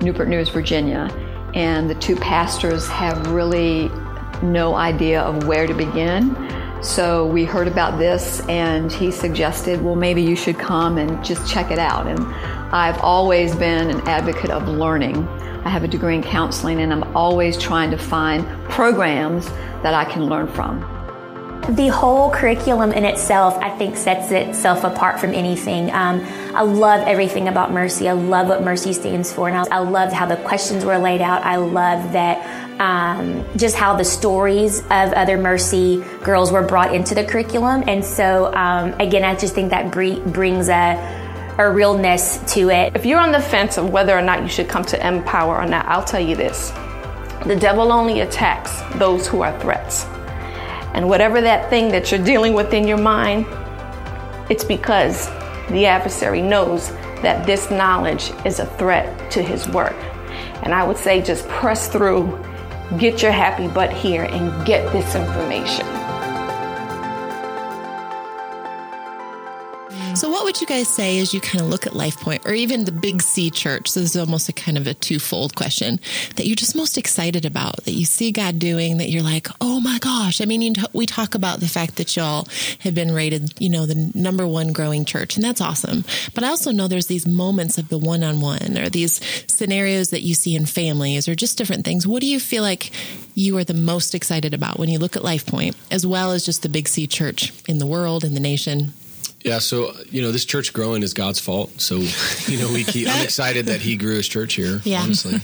[0.00, 1.08] Newport News, Virginia.
[1.54, 3.90] And the two pastors have really
[4.42, 6.36] no idea of where to begin.
[6.82, 11.50] So we heard about this, and he suggested, well, maybe you should come and just
[11.50, 12.06] check it out.
[12.06, 12.20] And
[12.74, 15.26] I've always been an advocate of learning.
[15.64, 19.48] I have a degree in counseling, and I'm always trying to find programs
[19.82, 20.80] that I can learn from.
[21.70, 25.90] The whole curriculum in itself, I think, sets itself apart from anything.
[25.92, 26.20] Um,
[26.54, 28.08] I love everything about Mercy.
[28.08, 31.20] I love what Mercy stands for, and I, I love how the questions were laid
[31.20, 31.42] out.
[31.42, 37.12] I love that um, just how the stories of other Mercy girls were brought into
[37.12, 37.82] the curriculum.
[37.88, 41.22] And so, um, again, I just think that brings a
[41.58, 42.96] a realness to it.
[42.96, 45.66] If you're on the fence of whether or not you should come to Empower or
[45.66, 46.70] not, I'll tell you this.
[47.46, 50.04] The devil only attacks those who are threats.
[50.94, 53.46] And whatever that thing that you're dealing with in your mind,
[54.50, 55.28] it's because
[55.70, 56.90] the adversary knows
[57.22, 59.96] that this knowledge is a threat to his work.
[60.62, 62.38] And I would say just press through,
[62.98, 65.93] get your happy butt here, and get this information.
[70.54, 72.92] Would you guys say as you kind of look at Life Point or even the
[72.92, 73.90] Big C Church?
[73.90, 75.98] So, this is almost a kind of a twofold question
[76.36, 79.80] that you're just most excited about, that you see God doing, that you're like, oh
[79.80, 80.40] my gosh.
[80.40, 82.46] I mean, you, we talk about the fact that y'all
[82.78, 86.04] have been rated, you know, the number one growing church, and that's awesome.
[86.34, 90.10] But I also know there's these moments of the one on one or these scenarios
[90.10, 92.06] that you see in families or just different things.
[92.06, 92.92] What do you feel like
[93.34, 96.46] you are the most excited about when you look at Life Point, as well as
[96.46, 98.92] just the Big C Church in the world, in the nation?
[99.44, 101.80] Yeah, so you know, this church growing is God's fault.
[101.80, 101.96] So
[102.46, 103.08] you know, we keep.
[103.08, 104.80] I'm excited that He grew His church here.
[104.84, 105.02] Yeah.
[105.02, 105.38] honestly,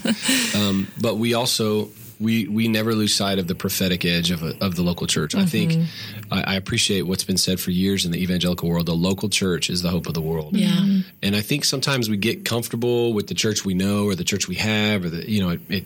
[0.61, 4.55] um, but we also we we never lose sight of the prophetic edge of, a,
[4.65, 5.35] of the local church.
[5.35, 5.87] I think
[6.31, 8.87] I, I appreciate what's been said for years in the evangelical world.
[8.87, 10.55] The local church is the hope of the world.
[10.57, 11.01] Yeah.
[11.23, 14.49] And I think sometimes we get comfortable with the church we know or the church
[14.49, 15.85] we have, or the you know it, it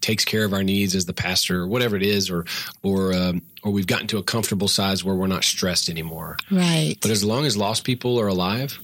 [0.00, 2.44] takes care of our needs as the pastor or whatever it is, or
[2.82, 6.36] or um, or we've gotten to a comfortable size where we're not stressed anymore.
[6.50, 6.96] Right.
[7.00, 8.78] But as long as lost people are alive,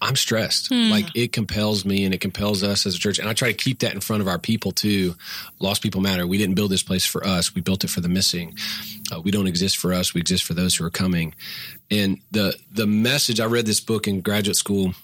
[0.00, 0.70] I'm stressed.
[0.70, 3.18] Like it compels me and it compels us as a church.
[3.18, 5.16] And I try to keep that in front of our people too.
[5.58, 6.24] Lost people matter.
[6.26, 7.54] We didn't build this place for us.
[7.54, 8.54] We built it for the missing.
[9.12, 10.14] Uh, we don't exist for us.
[10.14, 11.34] We exist for those who are coming.
[11.90, 14.94] And the the message I read this book in graduate school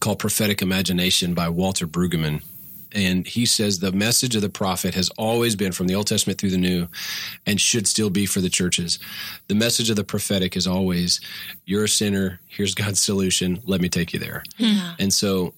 [0.00, 2.42] called Prophetic Imagination by Walter Brueggemann.
[2.92, 6.40] And he says the message of the prophet has always been from the Old Testament
[6.40, 6.88] through the New
[7.46, 8.98] and should still be for the churches.
[9.48, 11.20] The message of the prophetic is always,
[11.64, 14.42] you're a sinner, here's God's solution, let me take you there.
[14.98, 15.54] And so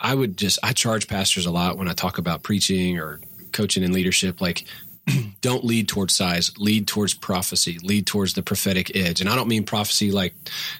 [0.00, 3.20] I would just, I charge pastors a lot when I talk about preaching or
[3.52, 4.64] coaching and leadership, like,
[5.40, 9.20] don't lead towards size, lead towards prophecy, lead towards the prophetic edge.
[9.20, 10.34] And I don't mean prophecy like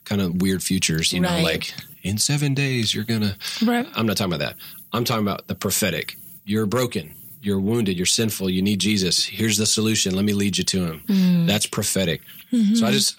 [0.05, 3.37] kind of weird futures, you know, like in seven days you're gonna.
[3.65, 3.87] Right.
[3.95, 4.57] I'm not talking about that.
[4.92, 6.16] I'm talking about the prophetic.
[6.44, 7.14] You're broken.
[7.40, 7.96] You're wounded.
[7.96, 8.50] You're sinful.
[8.50, 9.24] You need Jesus.
[9.24, 10.14] Here's the solution.
[10.14, 11.02] Let me lead you to Him.
[11.07, 11.46] Mm.
[11.46, 12.22] That's prophetic.
[12.52, 12.74] Mm-hmm.
[12.74, 13.16] So I just,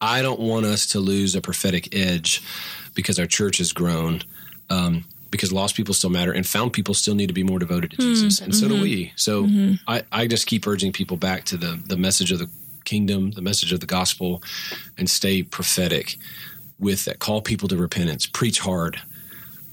[0.00, 2.42] I don't want us to lose a prophetic edge
[2.94, 4.22] because our church has grown.
[4.70, 7.90] Um, because lost people still matter and found people still need to be more devoted
[7.90, 8.02] to hmm.
[8.02, 8.40] Jesus.
[8.40, 8.82] And so do mm-hmm.
[8.82, 9.12] we.
[9.16, 9.74] So mm-hmm.
[9.86, 12.48] I, I just keep urging people back to the, the message of the
[12.84, 14.42] kingdom, the message of the gospel,
[14.96, 16.16] and stay prophetic
[16.78, 17.18] with that.
[17.18, 19.00] Call people to repentance, preach hard.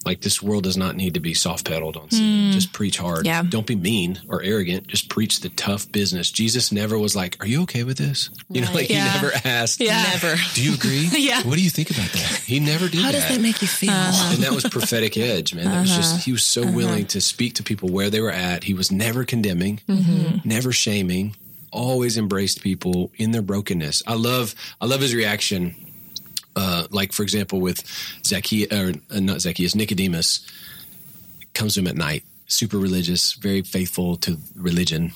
[0.05, 2.47] Like this world does not need to be soft pedaled on sin.
[2.47, 2.51] Hmm.
[2.51, 3.25] Just preach hard.
[3.25, 3.43] Yeah.
[3.47, 4.87] Don't be mean or arrogant.
[4.87, 6.31] Just preach the tough business.
[6.31, 8.29] Jesus never was like, Are you okay with this?
[8.49, 9.09] You know, like Yeah.
[9.09, 10.01] he never asked, Yeah.
[10.03, 10.35] Never.
[10.53, 11.09] Do you agree?
[11.23, 11.43] Yeah.
[11.43, 12.41] What do you think about that?
[12.45, 13.91] He never did How does that make you feel?
[13.91, 14.33] Uh-huh.
[14.33, 15.65] and that was prophetic edge, man.
[15.65, 16.23] That was just uh-huh.
[16.23, 16.71] he was so uh-huh.
[16.73, 18.65] willing to speak to people where they were at.
[18.65, 20.47] He was never condemning, mm-hmm.
[20.47, 21.35] never shaming,
[21.71, 24.03] always embraced people in their brokenness.
[24.07, 25.75] I love I love his reaction.
[26.55, 27.83] Uh, like for example, with
[28.25, 30.45] Zacchaeus or uh, not Zacchaeus, Nicodemus
[31.53, 35.13] comes to him at night, super religious, very faithful to religion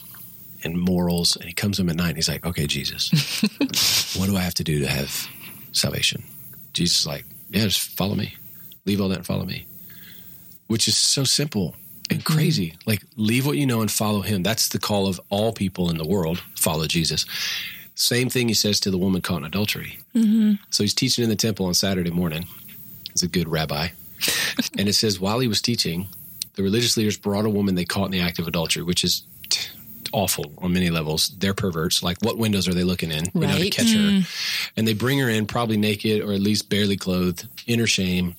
[0.63, 2.09] and morals, and he comes to him at night.
[2.09, 3.11] and He's like, "Okay, Jesus,
[4.17, 5.27] what do I have to do to have
[5.71, 6.23] salvation?"
[6.73, 8.35] Jesus is like, "Yeah, just follow me.
[8.85, 9.67] Leave all that and follow me."
[10.67, 11.75] Which is so simple
[12.09, 12.75] and crazy.
[12.85, 14.43] Like, leave what you know and follow him.
[14.43, 16.43] That's the call of all people in the world.
[16.55, 17.25] Follow Jesus.
[17.99, 19.97] Same thing he says to the woman caught in adultery.
[20.13, 20.53] Mm-hmm.
[20.69, 22.45] So he's teaching in the temple on Saturday morning.
[23.11, 23.87] He's a good rabbi.
[24.77, 26.07] and it says, while he was teaching,
[26.55, 29.23] the religious leaders brought a woman they caught in the act of adultery, which is
[29.49, 29.71] t-
[30.13, 31.29] awful on many levels.
[31.39, 32.03] They're perverts.
[32.03, 33.25] Like, what windows are they looking in?
[33.33, 33.71] You know, to Right.
[33.71, 33.97] catch her.
[33.99, 34.71] Mm.
[34.77, 38.35] And they bring her in, probably naked or at least barely clothed, in her shame.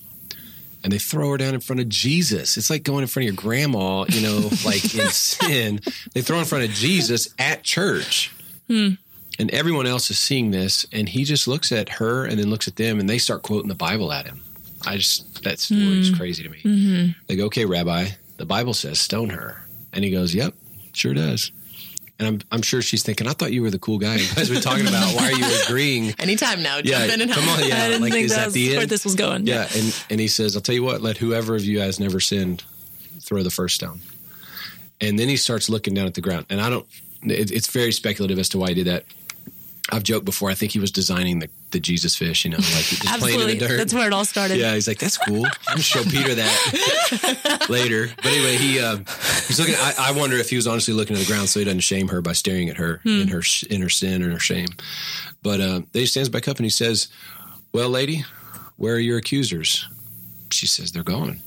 [0.85, 2.55] And they throw her down in front of Jesus.
[2.55, 5.81] It's like going in front of your grandma, you know, like in sin.
[6.13, 8.31] They throw her in front of Jesus at church.
[8.67, 8.91] Hmm.
[9.39, 12.67] And everyone else is seeing this, and he just looks at her and then looks
[12.67, 14.41] at them, and they start quoting the Bible at him.
[14.85, 16.15] I just, that story is hmm.
[16.15, 16.59] crazy to me.
[16.59, 17.11] Mm-hmm.
[17.27, 19.63] They go, okay, Rabbi, the Bible says stone her.
[19.93, 20.53] And he goes, yep,
[20.93, 21.51] sure does.
[22.19, 24.17] And I'm, I'm sure she's thinking, I thought you were the cool guy.
[24.17, 26.13] You guys were talking about why are you agreeing?
[26.19, 27.81] Anytime now, Yeah, jump in and come on, yeah.
[27.81, 28.89] I didn't like, think is that was the where end?
[28.89, 29.47] this was going.
[29.47, 31.01] Yeah, and and he says, "I'll tell you what.
[31.01, 32.65] Let whoever of you has never sinned
[33.21, 34.01] throw the first stone."
[34.99, 36.85] And then he starts looking down at the ground, and I don't.
[37.23, 39.05] It, it's very speculative as to why he did that.
[39.91, 40.49] I've joked before.
[40.49, 43.47] I think he was designing the, the Jesus fish, you know, like just playing in
[43.47, 43.77] the dirt.
[43.77, 44.57] That's where it all started.
[44.57, 45.45] Yeah, he's like, that's cool.
[45.45, 48.07] I'm gonna show Peter that later.
[48.17, 49.05] But anyway, he um,
[49.47, 49.75] he's looking.
[49.75, 52.07] I, I wonder if he was honestly looking at the ground so he doesn't shame
[52.09, 54.67] her by staring at her in her in her sin and her shame.
[55.41, 57.07] But uh, then he stands back up and he says,
[57.73, 58.25] "Well, lady,
[58.77, 59.87] where are your accusers?"
[60.51, 61.39] She says, "They're gone."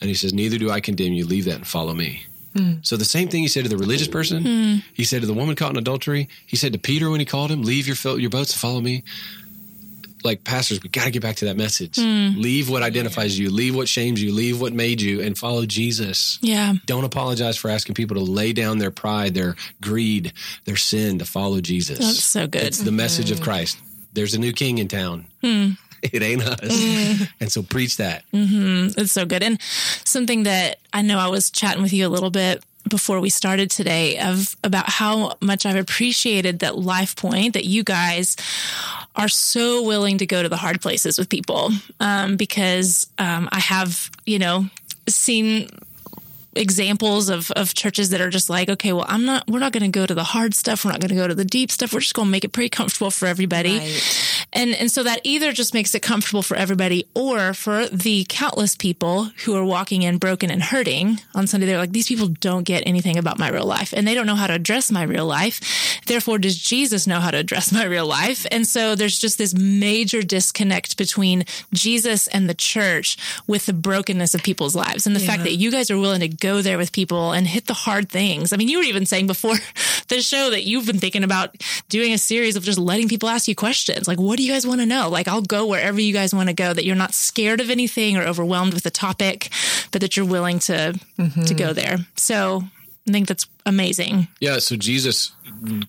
[0.00, 1.26] And he says, "Neither do I condemn you.
[1.26, 2.84] Leave that and follow me." Mm.
[2.84, 4.82] So the same thing he said to the religious person, mm.
[4.92, 7.50] he said to the woman caught in adultery, he said to Peter when he called
[7.50, 9.04] him, "Leave your your boats and follow me."
[10.22, 11.96] Like pastors, we got to get back to that message.
[11.96, 12.36] Mm.
[12.36, 16.38] Leave what identifies you, leave what shames you, leave what made you, and follow Jesus.
[16.42, 16.74] Yeah.
[16.84, 20.34] Don't apologize for asking people to lay down their pride, their greed,
[20.66, 22.00] their sin to follow Jesus.
[22.00, 22.64] That's so good.
[22.64, 23.78] It's the message of Christ.
[24.12, 25.26] There's a new king in town.
[25.42, 25.70] Hmm.
[26.12, 27.28] It ain't us.
[27.40, 28.24] And so preach that.
[28.98, 29.42] It's so good.
[29.42, 29.60] And
[30.04, 33.70] something that I know I was chatting with you a little bit before we started
[33.70, 38.36] today of about how much I've appreciated that life point that you guys
[39.16, 43.60] are so willing to go to the hard places with people um, because um, I
[43.60, 44.66] have, you know,
[45.08, 45.68] seen
[46.56, 49.84] examples of, of churches that are just like, okay, well, I'm not, we're not going
[49.84, 50.84] to go to the hard stuff.
[50.84, 51.92] We're not going to go to the deep stuff.
[51.92, 53.78] We're just going to make it pretty comfortable for everybody.
[53.78, 54.39] Right.
[54.52, 58.74] And, and so that either just makes it comfortable for everybody or for the countless
[58.74, 61.66] people who are walking in broken and hurting on Sunday.
[61.66, 64.34] They're like, these people don't get anything about my real life and they don't know
[64.34, 66.02] how to address my real life.
[66.06, 68.46] Therefore, does Jesus know how to address my real life?
[68.50, 74.34] And so there's just this major disconnect between Jesus and the church with the brokenness
[74.34, 75.26] of people's lives and the yeah.
[75.26, 78.08] fact that you guys are willing to go there with people and hit the hard
[78.08, 78.52] things.
[78.52, 79.54] I mean, you were even saying before
[80.08, 81.54] the show that you've been thinking about
[81.88, 84.08] doing a series of just letting people ask you questions.
[84.08, 85.10] Like, what do you guys want to know?
[85.10, 88.16] Like, I'll go wherever you guys want to go, that you're not scared of anything
[88.16, 89.50] or overwhelmed with the topic,
[89.92, 91.42] but that you're willing to, mm-hmm.
[91.42, 91.98] to go there.
[92.16, 92.62] So
[93.06, 94.28] I think that's amazing.
[94.40, 94.58] Yeah.
[94.58, 95.32] So Jesus,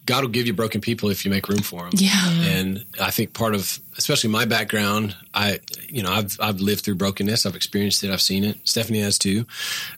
[0.06, 1.92] God will give you broken people if you make room for them.
[1.94, 2.30] Yeah.
[2.42, 6.96] And I think part of, especially my background, I, you know, I've, I've lived through
[6.96, 7.46] brokenness.
[7.46, 8.12] I've experienced it.
[8.12, 8.58] I've seen it.
[8.66, 9.46] Stephanie has too.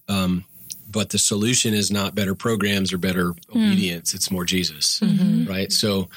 [0.07, 0.45] Um,
[0.91, 3.49] but the solution is not better programs or better mm.
[3.49, 4.13] obedience.
[4.13, 4.99] It's more Jesus.
[4.99, 5.49] Mm-hmm.
[5.49, 5.71] Right.
[5.71, 6.09] So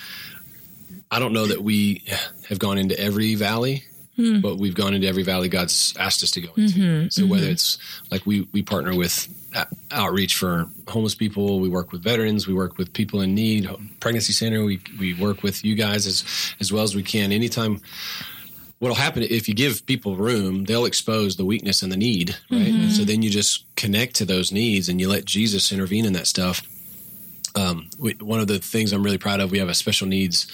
[1.11, 2.05] I don't know that we
[2.49, 3.85] have gone into every valley.
[4.19, 4.41] Mm.
[4.41, 6.79] But we've gone into every valley God's asked us to go into.
[6.79, 7.09] Mm-hmm.
[7.11, 7.53] So whether mm-hmm.
[7.53, 7.77] it's
[8.11, 9.29] like we we partner with
[9.91, 11.61] outreach for homeless people.
[11.61, 12.47] We work with veterans.
[12.47, 13.69] We work with people in need.
[14.01, 14.65] Pregnancy center.
[14.65, 16.25] We we work with you guys as
[16.61, 17.33] as well as we can.
[17.33, 17.81] Anytime.
[18.79, 22.67] What'll happen if you give people room, they'll expose the weakness and the need, right?
[22.67, 22.91] Mm-hmm.
[22.91, 26.27] so then you just connect to those needs and you let Jesus intervene in that
[26.27, 26.61] stuff.
[27.55, 30.47] Um, we, one of the things I'm really proud of, we have a special needs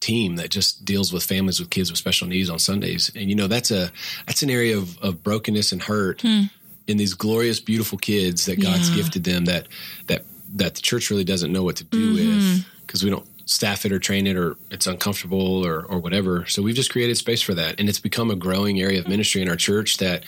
[0.00, 3.34] team that just deals with families with kids with special needs on Sundays, and you
[3.34, 3.90] know that's a
[4.26, 6.22] that's an area of, of brokenness and hurt.
[6.22, 6.44] Hmm
[6.90, 8.96] in these glorious, beautiful kids that God's yeah.
[8.96, 9.68] gifted them that
[10.08, 10.24] that
[10.56, 12.36] that the church really doesn't know what to do mm-hmm.
[12.36, 16.46] with because we don't staff it or train it or it's uncomfortable or or whatever.
[16.46, 19.40] So we've just created space for that, and it's become a growing area of ministry
[19.40, 20.24] in our church that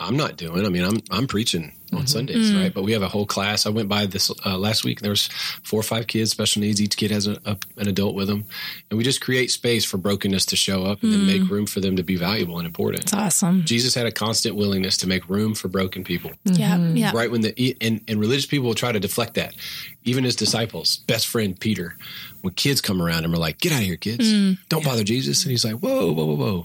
[0.00, 0.66] I'm not doing.
[0.66, 2.06] I mean, I'm I'm preaching on mm-hmm.
[2.06, 2.60] Sundays, mm.
[2.60, 2.74] right?
[2.74, 3.66] But we have a whole class.
[3.66, 5.00] I went by this uh, last week.
[5.00, 5.26] There was
[5.62, 6.80] four or five kids, special needs.
[6.80, 8.44] Each kid has a, a, an adult with them,
[8.90, 11.16] and we just create space for brokenness to show up and mm.
[11.16, 13.10] then make room for them to be valuable and important.
[13.10, 13.64] That's awesome.
[13.64, 16.32] Jesus had a constant willingness to make room for broken people.
[16.44, 16.96] Yeah, mm-hmm.
[16.96, 17.12] yeah.
[17.14, 19.54] Right when the and, and religious people will try to deflect that.
[20.06, 21.96] Even his disciples, best friend Peter,
[22.42, 24.32] when kids come around and we're like, "Get out of here, kids!
[24.32, 24.58] Mm.
[24.68, 24.88] Don't yeah.
[24.88, 26.64] bother Jesus," and he's like, "Whoa, whoa, whoa, whoa."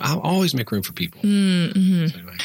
[0.00, 1.20] I'll always make room for people.
[1.22, 2.06] Mm-hmm.
[2.06, 2.36] So anyway.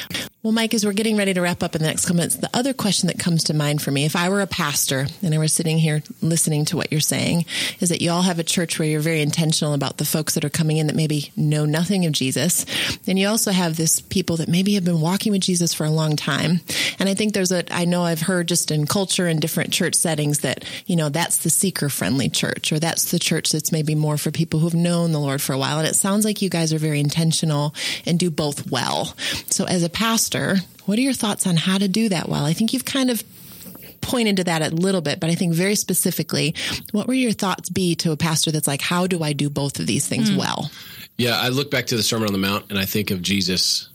[0.46, 2.72] Well, Mike, as we're getting ready to wrap up in the next comments, the other
[2.72, 5.48] question that comes to mind for me, if I were a pastor and I were
[5.48, 7.46] sitting here listening to what you're saying,
[7.80, 10.46] is that you all have a church where you're very intentional about the folks that
[10.46, 12.64] are coming in that maybe know nothing of Jesus.
[13.08, 15.90] And you also have this people that maybe have been walking with Jesus for a
[15.90, 16.62] long time.
[17.00, 19.96] And I think there's a, I know I've heard just in culture and different church
[19.96, 23.96] settings that, you know, that's the seeker friendly church or that's the church that's maybe
[23.96, 25.80] more for people who've known the Lord for a while.
[25.80, 27.74] And it sounds like you guys are very intentional
[28.06, 29.16] and do both well.
[29.50, 32.45] So as a pastor, pastor, what are your thoughts on how to do that well?
[32.45, 33.24] I think you've kind of
[34.02, 36.56] pointed to that a little bit, but I think very specifically,
[36.91, 39.80] what were your thoughts be to a pastor that's like, how do I do both
[39.80, 40.38] of these things mm.
[40.38, 40.69] well?
[41.17, 43.89] Yeah, I look back to the Sermon on the Mount and I think of Jesus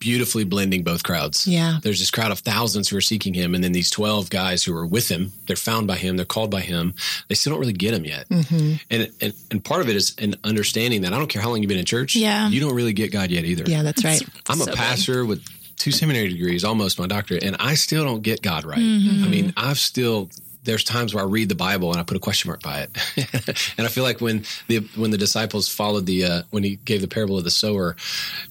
[0.00, 1.46] beautifully blending both crowds.
[1.46, 1.78] Yeah.
[1.82, 4.74] There's this crowd of thousands who are seeking him, and then these 12 guys who
[4.76, 5.30] are with him.
[5.46, 6.94] They're found by him, they're called by him.
[7.28, 8.28] They still don't really get him yet.
[8.28, 8.74] Mm-hmm.
[8.90, 11.62] And, and and part of it is an understanding that I don't care how long
[11.62, 12.48] you've been in church, yeah.
[12.48, 13.64] you don't really get God yet either.
[13.70, 14.22] Yeah, that's right.
[14.48, 15.28] I'm so a pastor good.
[15.28, 18.78] with two seminary degrees, almost my doctorate, and I still don't get God right.
[18.78, 19.24] Mm-hmm.
[19.24, 20.28] I mean, I've still
[20.62, 23.70] there's times where I read the Bible and I put a question mark by it,
[23.78, 27.00] and I feel like when the when the disciples followed the uh, when he gave
[27.00, 27.96] the parable of the sower,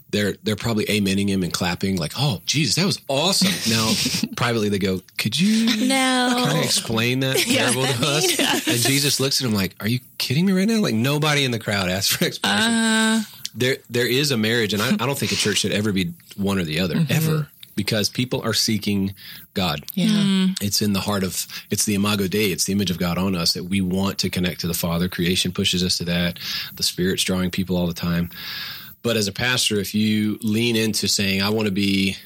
[0.10, 3.92] they're they're probably amening him and clapping like, "Oh, Jesus, that was awesome." Now,
[4.36, 8.78] privately they go, "Could you no kind of explain that parable yeah, to us?" and
[8.80, 11.60] Jesus looks at him like, "Are you kidding me right now?" Like nobody in the
[11.60, 12.74] crowd asked for explanation.
[12.74, 13.22] Uh,
[13.56, 16.14] there there is a marriage, and I, I, don't think a church should ever be
[16.38, 17.12] one or the other mm-hmm.
[17.14, 19.16] ever because people are seeking
[19.54, 19.86] God.
[19.94, 20.08] Yeah.
[20.08, 20.62] Mm.
[20.62, 23.36] It's in the heart of it's the imago Dei, it's the image of God on
[23.36, 25.08] us that we want to connect to the Father.
[25.08, 26.40] Creation pushes us to that.
[26.76, 28.32] The Spirit's drawing people all the time.
[29.02, 32.18] But as a pastor, if you lean into saying, I want to be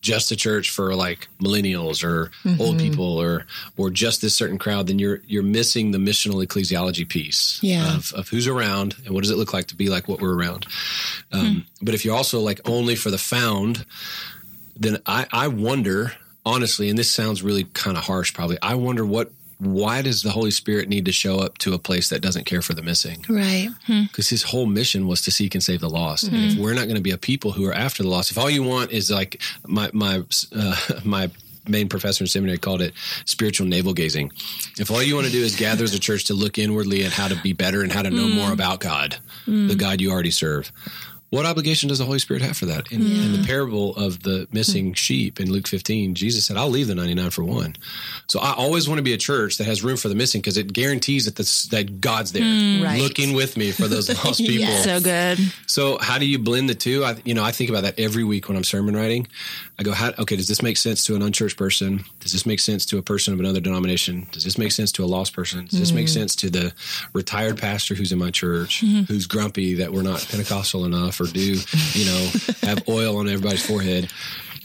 [0.00, 2.60] just a church for like millennials or mm-hmm.
[2.60, 7.08] old people or or just this certain crowd, then you're you're missing the missional ecclesiology
[7.08, 7.96] piece yeah.
[7.96, 10.34] of, of who's around and what does it look like to be like what we're
[10.34, 10.66] around.
[11.32, 11.64] Um, mm.
[11.82, 13.84] But if you're also like only for the found,
[14.76, 16.12] then I, I wonder
[16.48, 18.56] honestly, and this sounds really kind of harsh, probably.
[18.62, 22.08] I wonder what why does the Holy Spirit need to show up to a place
[22.10, 23.24] that doesn't care for the missing?
[23.28, 23.68] Right.
[23.86, 24.34] Because hmm.
[24.34, 26.26] his whole mission was to seek and save the lost.
[26.26, 26.34] Mm-hmm.
[26.34, 26.62] And if hmm.
[26.62, 28.62] we're not going to be a people who are after the lost, if all you
[28.62, 30.22] want is like my my
[30.54, 31.30] uh, my
[31.66, 32.94] main professor in seminary called it
[33.24, 34.32] spiritual navel gazing.
[34.78, 37.12] If all you want to do is gather as a church to look inwardly at
[37.12, 38.34] how to be better and how to know mm.
[38.34, 39.68] more about God, mm.
[39.68, 40.72] the God you already serve,
[41.30, 42.90] what obligation does the Holy Spirit have for that?
[42.90, 43.24] In, yeah.
[43.24, 46.94] in the parable of the missing sheep in Luke 15, Jesus said, I'll leave the
[46.94, 47.76] 99 for one.
[48.28, 50.56] So I always want to be a church that has room for the missing because
[50.56, 53.00] it guarantees that this, that God's there mm, right.
[53.00, 54.66] looking with me for those lost people.
[54.66, 54.80] yeah.
[54.80, 55.38] So good.
[55.66, 57.04] So how do you blend the two?
[57.04, 59.26] I, you know, I think about that every week when I'm sermon writing.
[59.78, 62.04] I go, how, okay, does this make sense to an unchurched person?
[62.18, 64.26] Does this make sense to a person of another denomination?
[64.32, 65.66] Does this make sense to a lost person?
[65.66, 65.96] Does this mm.
[65.96, 66.72] make sense to the
[67.12, 69.02] retired pastor who's in my church, mm-hmm.
[69.02, 71.17] who's grumpy that we're not Pentecostal enough?
[71.20, 71.58] Or do,
[71.92, 72.30] you know,
[72.62, 74.10] have oil on everybody's forehead.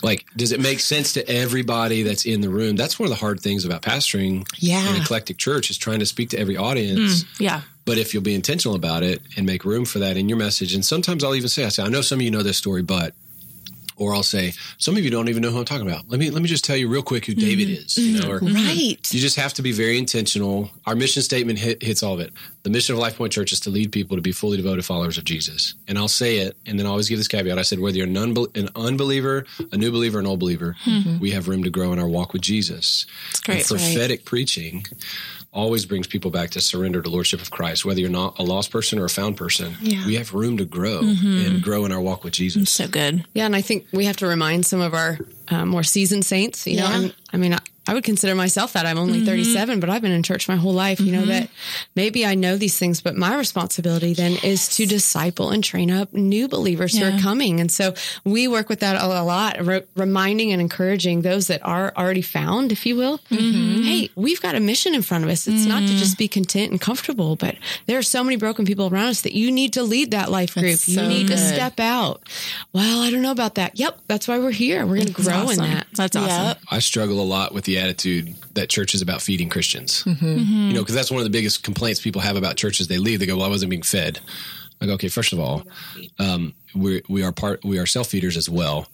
[0.01, 2.75] Like, does it make sense to everybody that's in the room?
[2.75, 4.87] That's one of the hard things about pastoring yeah.
[4.89, 7.23] an eclectic church is trying to speak to every audience.
[7.23, 7.61] Mm, yeah.
[7.85, 10.73] But if you'll be intentional about it and make room for that in your message,
[10.73, 12.81] and sometimes I'll even say, I say, I know some of you know this story,
[12.81, 13.13] but
[13.97, 16.09] or I'll say, some of you don't even know who I'm talking about.
[16.09, 17.85] Let me let me just tell you real quick who David mm-hmm.
[17.85, 17.97] is.
[17.97, 18.55] You know, or, mm-hmm.
[18.55, 19.13] right.
[19.13, 20.71] You just have to be very intentional.
[20.85, 22.33] Our mission statement hit, hits all of it.
[22.63, 25.17] The mission of Life Point Church is to lead people to be fully devoted followers
[25.17, 25.75] of Jesus.
[25.87, 27.57] And I'll say it, and then I always give this caveat.
[27.57, 30.75] I said, whether you're an, unbe- an unbeliever, a new believer, or an old believer,
[30.85, 31.19] mm-hmm.
[31.19, 33.05] we have room to grow in our walk with Jesus.
[33.31, 33.57] That's great.
[33.59, 34.25] And prophetic right.
[34.25, 34.85] preaching
[35.53, 37.85] always brings people back to surrender to lordship of Christ.
[37.85, 40.05] Whether you're not a lost person or a found person, yeah.
[40.05, 41.45] we have room to grow mm-hmm.
[41.45, 42.69] and grow in our walk with Jesus.
[42.69, 43.25] So good.
[43.33, 46.65] Yeah, and I think we have to remind some of our uh, more seasoned saints.
[46.67, 46.99] You yeah.
[46.99, 49.25] know, I mean, I would consider myself that I'm only mm-hmm.
[49.25, 51.01] 37, but I've been in church my whole life.
[51.01, 51.19] You mm-hmm.
[51.19, 51.49] know, that
[51.95, 56.13] maybe I know these things, but my responsibility then is to disciple and train up
[56.13, 57.09] new believers yeah.
[57.09, 57.59] who are coming.
[57.59, 61.91] And so we work with that a, lot, re- reminding and encouraging those that are
[61.97, 63.17] already found, if you will.
[63.29, 63.81] Mm-hmm.
[63.81, 65.45] Hey, we've got a mission in front of us.
[65.45, 65.97] It's not to mm-hmm.
[65.97, 69.33] just be content and comfortable, but there are so many broken people around us that
[69.33, 70.65] you need to lead that life group.
[70.65, 71.33] That's you need good.
[71.33, 72.21] to step out.
[72.71, 73.77] Well, I don't know about that.
[73.77, 73.99] Yep.
[74.07, 74.85] That's why we're here.
[74.85, 75.65] We're going to grow awesome.
[75.65, 75.87] in that.
[75.95, 76.29] That's awesome.
[76.29, 76.59] Yep.
[76.69, 80.03] I struggle a lot with the attitude that church is about feeding Christians.
[80.03, 80.25] Mm-hmm.
[80.25, 80.67] Mm-hmm.
[80.67, 82.87] You know, because that's one of the biggest complaints people have about churches.
[82.87, 84.19] They leave, they go, "Well, I wasn't being fed."
[84.81, 85.63] I go, "Okay, first of all,
[86.19, 88.87] um, we we are part we are self feeders as well,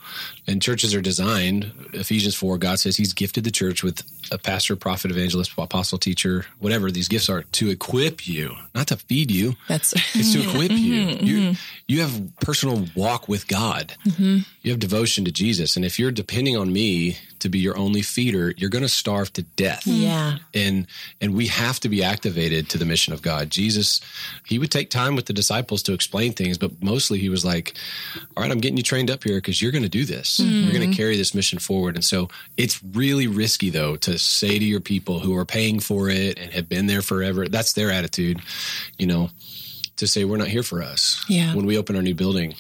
[0.48, 1.72] and churches are designed.
[1.94, 6.46] Ephesians four, God says He's gifted the church with a pastor, prophet, evangelist, apostle, teacher,
[6.60, 9.56] whatever these gifts are, to equip you, not to feed you.
[9.68, 11.06] That's it's to equip you.
[11.06, 11.54] Mm-hmm, you mm-hmm.
[11.88, 13.96] you have personal walk with God.
[14.06, 14.40] Mm-hmm.
[14.62, 18.02] You have devotion to Jesus, and if you're depending on me to be your only
[18.02, 19.86] feeder, you're going to starve to death.
[19.86, 20.88] Yeah, and
[21.22, 23.50] and we have to be activated to the mission of God.
[23.50, 24.02] Jesus,
[24.46, 27.69] he would take time with the disciples to explain things, but mostly he was like,
[28.36, 30.40] "All right, I'm getting you trained up here because you're going to do this.
[30.40, 30.64] Mm-hmm.
[30.64, 34.60] You're going to carry this mission forward." And so it's really risky though to say
[34.60, 37.48] to your people who are paying for it and have been there forever.
[37.48, 38.42] That's their attitude,
[38.98, 39.30] you know,
[39.98, 41.24] to say we're not here for us.
[41.28, 41.56] Yeah.
[41.56, 42.56] When we open our new building,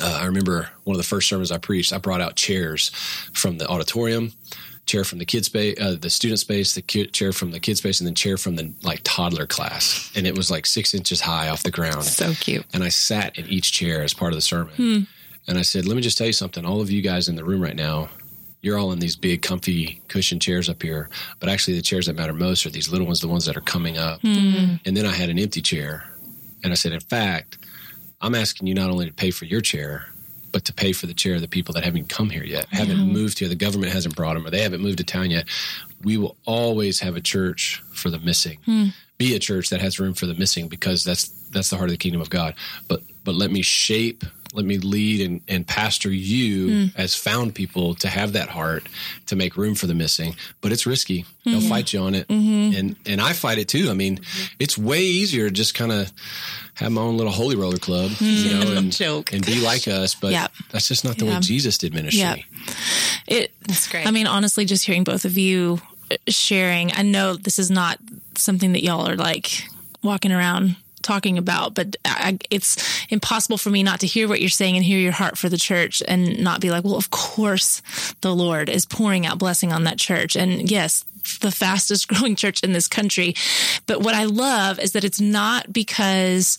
[0.00, 1.92] uh, I remember one of the first sermons I preached.
[1.92, 2.90] I brought out chairs
[3.32, 4.32] from the auditorium,
[4.86, 8.00] chair from the kid space, uh, the student space, the chair from the kid space,
[8.00, 10.10] and then chair from the like toddler class.
[10.16, 12.04] And it was like six inches high off the ground.
[12.04, 12.66] So cute.
[12.72, 14.74] And I sat in each chair as part of the sermon.
[14.74, 14.98] Hmm.
[15.48, 16.64] And I said, "Let me just tell you something.
[16.64, 18.10] All of you guys in the room right now,
[18.60, 21.08] you're all in these big, comfy cushion chairs up here,
[21.40, 23.62] but actually the chairs that matter most are these little ones, the ones that are
[23.62, 24.20] coming up.
[24.22, 24.76] Mm-hmm.
[24.86, 26.04] And then I had an empty chair,
[26.62, 27.58] and I said, in fact,
[28.20, 30.06] I'm asking you not only to pay for your chair,
[30.52, 33.00] but to pay for the chair of the people that haven't come here yet, haven't
[33.00, 33.48] moved here.
[33.48, 35.48] The government hasn't brought them, or they haven't moved to town yet.
[36.02, 38.58] We will always have a church for the missing.
[38.66, 38.88] Hmm.
[39.18, 41.94] Be a church that has room for the missing, because that's that's the heart of
[41.94, 42.54] the kingdom of God.
[42.88, 46.96] But but let me shape let me lead and, and pastor you mm.
[46.96, 48.86] as found people to have that heart
[49.26, 50.36] to make room for the missing.
[50.60, 51.24] But it's risky.
[51.44, 51.68] They'll mm-hmm.
[51.68, 52.28] fight you on it.
[52.28, 52.78] Mm-hmm.
[52.78, 53.90] And and I fight it too.
[53.90, 54.20] I mean,
[54.58, 56.12] it's way easier to just kind of
[56.74, 58.24] have my own little holy roller club, mm-hmm.
[58.24, 59.32] you know, and, Joke.
[59.32, 60.14] and be like us.
[60.14, 60.52] But yep.
[60.70, 62.20] that's just not the way Jesus did ministry.
[62.20, 62.38] Yep.
[63.26, 64.06] It, that's great.
[64.06, 65.80] I mean, honestly, just hearing both of you
[66.28, 67.98] sharing, I know this is not
[68.36, 69.64] something that y'all are like
[70.02, 74.48] walking around talking about, but I, it's impossible for me not to hear what you're
[74.48, 77.82] saying and hear your heart for the church and not be like, well, of course
[78.20, 80.36] the Lord is pouring out blessing on that church.
[80.36, 81.04] And yes,
[81.40, 83.34] the fastest growing church in this country.
[83.86, 86.58] But what I love is that it's not because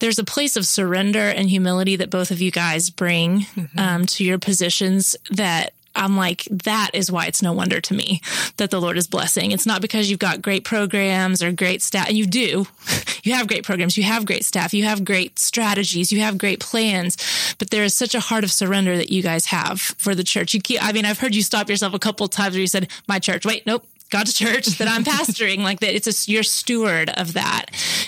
[0.00, 3.78] there's a place of surrender and humility that both of you guys bring mm-hmm.
[3.78, 8.20] um, to your positions that I'm like, that is why it's no wonder to me
[8.56, 9.50] that the Lord is blessing.
[9.50, 12.66] It's not because you've got great programs or great staff, and you do.
[13.24, 16.60] You have great programs, you have great staff, you have great strategies, you have great
[16.60, 17.16] plans,
[17.58, 20.54] but there is such a heart of surrender that you guys have for the church.
[20.54, 22.88] You keep, I mean, I've heard you stop yourself a couple times where you said,
[23.06, 25.94] my church, wait, nope, God's church that I'm pastoring, like that.
[25.94, 27.66] It's a, you're steward of that.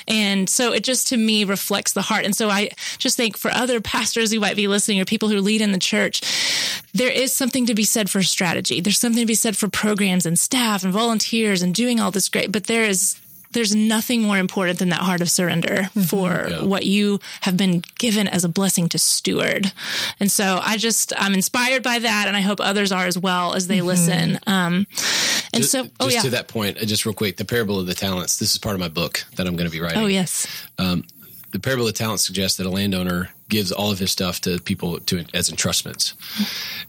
[0.09, 2.25] And so it just to me reflects the heart.
[2.25, 5.41] And so I just think for other pastors who might be listening or people who
[5.41, 6.23] lead in the church,
[6.95, 8.81] there is something to be said for strategy.
[8.81, 12.29] There's something to be said for programs and staff and volunteers and doing all this
[12.29, 13.20] great, but there is
[13.53, 16.03] there's nothing more important than that heart of surrender mm-hmm.
[16.03, 16.63] for yeah.
[16.63, 19.73] what you have been given as a blessing to steward.
[20.21, 22.29] And so I just, I'm inspired by that.
[22.29, 23.87] And I hope others are as well as they mm-hmm.
[23.87, 24.39] listen.
[24.47, 24.87] Um,
[25.53, 26.23] and just, so, oh, just yeah.
[26.23, 28.75] to that point, uh, just real quick, the parable of the talents, this is part
[28.75, 29.99] of my book that I'm going to be writing.
[29.99, 30.47] Oh, yes.
[30.79, 31.05] Um,
[31.53, 34.61] the parable of the talents suggests that a landowner gives all of his stuff to
[34.61, 36.15] people to as entrustments.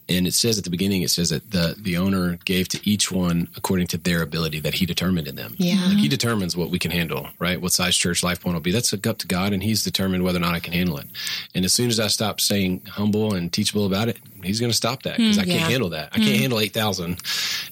[0.08, 3.12] And it says at the beginning, it says that the the owner gave to each
[3.12, 5.56] one according to their ability that he determined in them.
[5.58, 7.60] Yeah, like he determines what we can handle, right?
[7.60, 8.72] What size church life point will be.
[8.72, 11.08] That's up to God, and He's determined whether or not I can handle it.
[11.56, 14.78] And as soon as I stop saying humble and teachable about it, He's going to
[14.78, 15.70] stop that because mm, I can't yeah.
[15.70, 16.10] handle that.
[16.14, 16.26] I mm.
[16.26, 17.22] can't handle eight thousand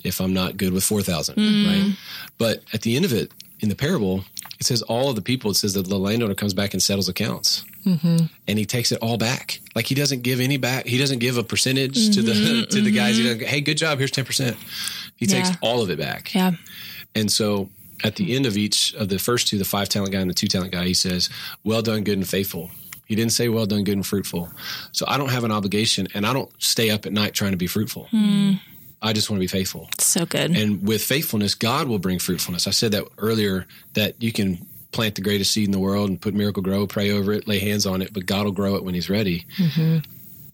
[0.03, 1.67] if I'm not good with four thousand, mm.
[1.67, 1.97] right?
[2.37, 4.23] But at the end of it, in the parable,
[4.59, 5.51] it says all of the people.
[5.51, 8.25] It says that the landowner comes back and settles accounts, mm-hmm.
[8.47, 9.59] and he takes it all back.
[9.75, 10.85] Like he doesn't give any back.
[10.85, 13.17] He doesn't give a percentage mm-hmm, to the mm-hmm, to the guys.
[13.17, 13.33] He mm-hmm.
[13.33, 13.47] doesn't.
[13.47, 13.97] Hey, good job.
[13.97, 14.57] Here's ten percent.
[15.17, 15.43] He yeah.
[15.43, 16.33] takes all of it back.
[16.33, 16.51] Yeah.
[17.15, 17.69] And so
[18.03, 20.35] at the end of each of the first two, the five talent guy and the
[20.35, 21.29] two talent guy, he says,
[21.63, 22.71] "Well done, good and faithful."
[23.05, 24.49] He didn't say, "Well done, good and fruitful."
[24.91, 27.57] So I don't have an obligation, and I don't stay up at night trying to
[27.57, 28.07] be fruitful.
[28.11, 28.59] Mm.
[29.01, 29.89] I just want to be faithful.
[29.99, 30.55] So good.
[30.55, 32.67] And with faithfulness, God will bring fruitfulness.
[32.67, 36.19] I said that earlier that you can plant the greatest seed in the world and
[36.19, 38.93] put Miracle-Gro, pray over it, lay hands on it, but God will grow it when
[38.93, 39.45] He's ready.
[39.57, 39.99] Mm-hmm.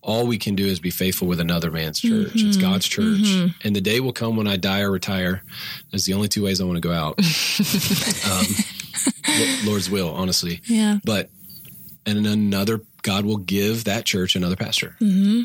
[0.01, 2.33] All we can do is be faithful with another man's church.
[2.33, 2.47] Mm-hmm.
[2.47, 3.21] It's God's church.
[3.21, 3.67] Mm-hmm.
[3.67, 5.41] And the day will come when I die or retire.
[5.91, 7.17] That's the only two ways I want to go out.
[8.31, 8.45] um,
[9.65, 10.61] Lord's will, honestly.
[10.65, 10.99] Yeah.
[11.03, 11.31] But,
[12.05, 14.95] and another, God will give that church another pastor.
[15.01, 15.43] Mm-hmm.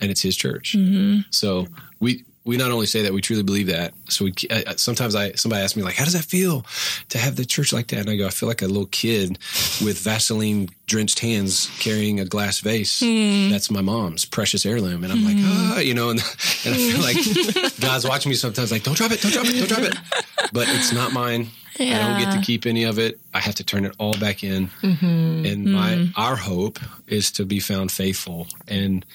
[0.00, 0.74] And it's his church.
[0.78, 1.28] Mm-hmm.
[1.30, 1.66] So
[2.04, 3.94] we we not only say that we truly believe that.
[4.10, 6.66] So we uh, sometimes I somebody asks me like, how does that feel
[7.08, 8.00] to have the church like that?
[8.00, 9.38] And I go, I feel like a little kid
[9.82, 13.00] with Vaseline drenched hands carrying a glass vase.
[13.00, 13.50] Mm.
[13.50, 15.24] That's my mom's precious heirloom, and I'm mm.
[15.24, 15.44] like, hmm.
[15.46, 16.20] ah, you know, and,
[16.66, 19.56] and I feel like God's watching me sometimes, like, don't drop it, don't drop it,
[19.56, 20.52] don't drop it.
[20.52, 21.48] But it's not mine.
[21.78, 21.96] Yeah.
[21.96, 23.18] I don't get to keep any of it.
[23.32, 24.68] I have to turn it all back in.
[24.82, 25.46] Mm-hmm.
[25.46, 26.12] And my mm.
[26.16, 26.78] our hope
[27.08, 29.06] is to be found faithful and.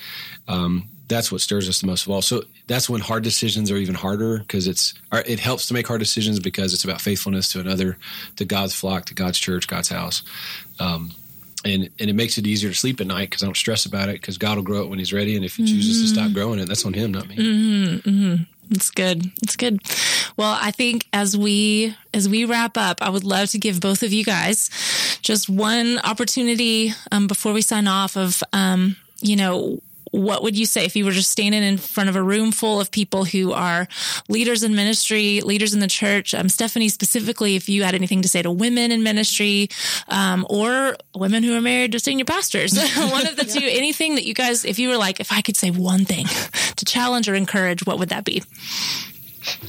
[0.48, 2.22] Um, that's what stirs us the most of all.
[2.22, 6.00] So that's when hard decisions are even harder because it's it helps to make hard
[6.00, 7.98] decisions because it's about faithfulness to another,
[8.38, 10.24] to God's flock, to God's church, God's house,
[10.80, 11.12] um,
[11.66, 14.08] and and it makes it easier to sleep at night because I don't stress about
[14.08, 15.76] it because God will grow it when He's ready, and if He mm-hmm.
[15.76, 16.36] chooses to stop mm-hmm.
[16.36, 17.36] growing it, that's on Him, not me.
[17.36, 18.44] Mm-hmm, mm-hmm.
[18.72, 19.32] It's good.
[19.42, 19.82] It's good.
[20.38, 24.04] Well, I think as we as we wrap up, I would love to give both
[24.04, 24.70] of you guys
[25.22, 29.82] just one opportunity um, before we sign off of um, you know
[30.12, 32.80] what would you say if you were just standing in front of a room full
[32.80, 33.88] of people who are
[34.28, 36.34] leaders in ministry, leaders in the church?
[36.34, 39.70] Um, Stephanie, specifically, if you had anything to say to women in ministry
[40.08, 43.60] um, or women who are married to senior pastors, one of the yeah.
[43.60, 46.26] two, anything that you guys, if you were like, if I could say one thing
[46.76, 48.44] to challenge or encourage, what would that be?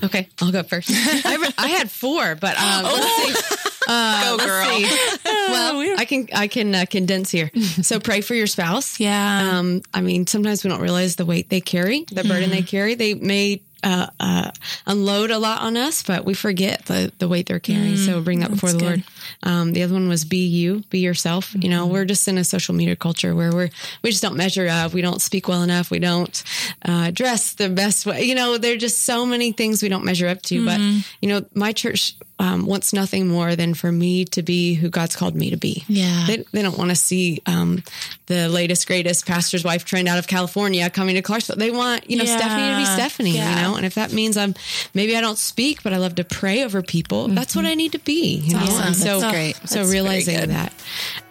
[0.02, 0.90] Okay, I'll go first.
[0.92, 3.26] I, I had four, but um, oh.
[3.26, 3.56] let's see.
[3.88, 4.66] Uh, go girl.
[5.24, 7.50] well, I can I can uh, condense here.
[7.82, 9.00] So pray for your spouse.
[9.00, 9.58] Yeah.
[9.58, 12.94] Um, I mean, sometimes we don't realize the weight they carry, the burden they carry.
[12.94, 14.50] They may uh, uh,
[14.86, 17.94] unload a lot on us, but we forget the, the weight they're carrying.
[17.94, 18.84] Mm, so bring that before the good.
[18.84, 19.04] Lord.
[19.42, 21.50] Um, the other one was be you, be yourself.
[21.50, 21.62] Mm-hmm.
[21.62, 21.92] You know, mm-hmm.
[21.92, 23.70] we're just in a social media culture where we're,
[24.02, 24.92] we just don't measure up.
[24.92, 25.90] We don't speak well enough.
[25.90, 26.42] We don't
[26.84, 28.22] uh, dress the best way.
[28.22, 30.64] You know, there are just so many things we don't measure up to.
[30.64, 30.98] Mm-hmm.
[30.98, 34.88] But, you know, my church um, wants nothing more than for me to be who
[34.88, 35.84] God's called me to be.
[35.88, 36.24] Yeah.
[36.26, 37.82] They, they don't want to see um,
[38.26, 41.56] the latest, greatest pastor's wife trend out of California coming to Clarksville.
[41.56, 42.38] They want, you know, yeah.
[42.38, 43.50] Stephanie to be Stephanie, yeah.
[43.50, 44.54] you know, and if that means I'm,
[44.94, 47.34] maybe I don't speak, but I love to pray over people, mm-hmm.
[47.34, 48.36] that's what I need to be.
[48.36, 48.62] You know?
[48.62, 48.94] Awesome.
[48.94, 49.56] So, that's great.
[49.68, 50.72] So that's realizing that.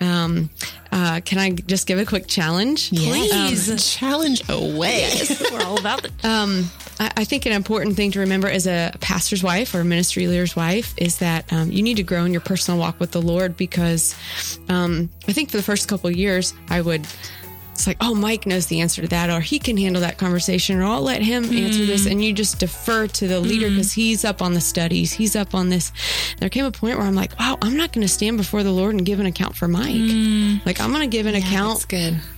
[0.01, 0.49] Um,
[0.91, 2.89] uh, can I just give a quick challenge?
[2.89, 3.69] Please.
[3.69, 5.01] Um, challenge away.
[5.01, 5.51] Yes.
[5.51, 6.11] We're all about it.
[6.25, 6.65] Um,
[6.99, 10.27] I, I, think an important thing to remember as a pastor's wife or a ministry
[10.27, 13.21] leader's wife is that um, you need to grow in your personal walk with the
[13.21, 14.15] Lord because
[14.67, 17.05] um, I think for the first couple years, I would
[17.79, 20.79] it's like, oh, Mike knows the answer to that, or he can handle that conversation,
[20.79, 21.63] or I'll let him mm.
[21.63, 22.05] answer this.
[22.05, 23.95] And you just defer to the leader because mm.
[23.95, 25.93] he's up on the studies, he's up on this.
[26.39, 28.71] There came a point where I'm like, wow, I'm not going to stand before the
[28.71, 29.95] Lord and give an account for Mike.
[29.95, 30.65] Mm.
[30.65, 31.85] Like, I'm going to give an yeah, account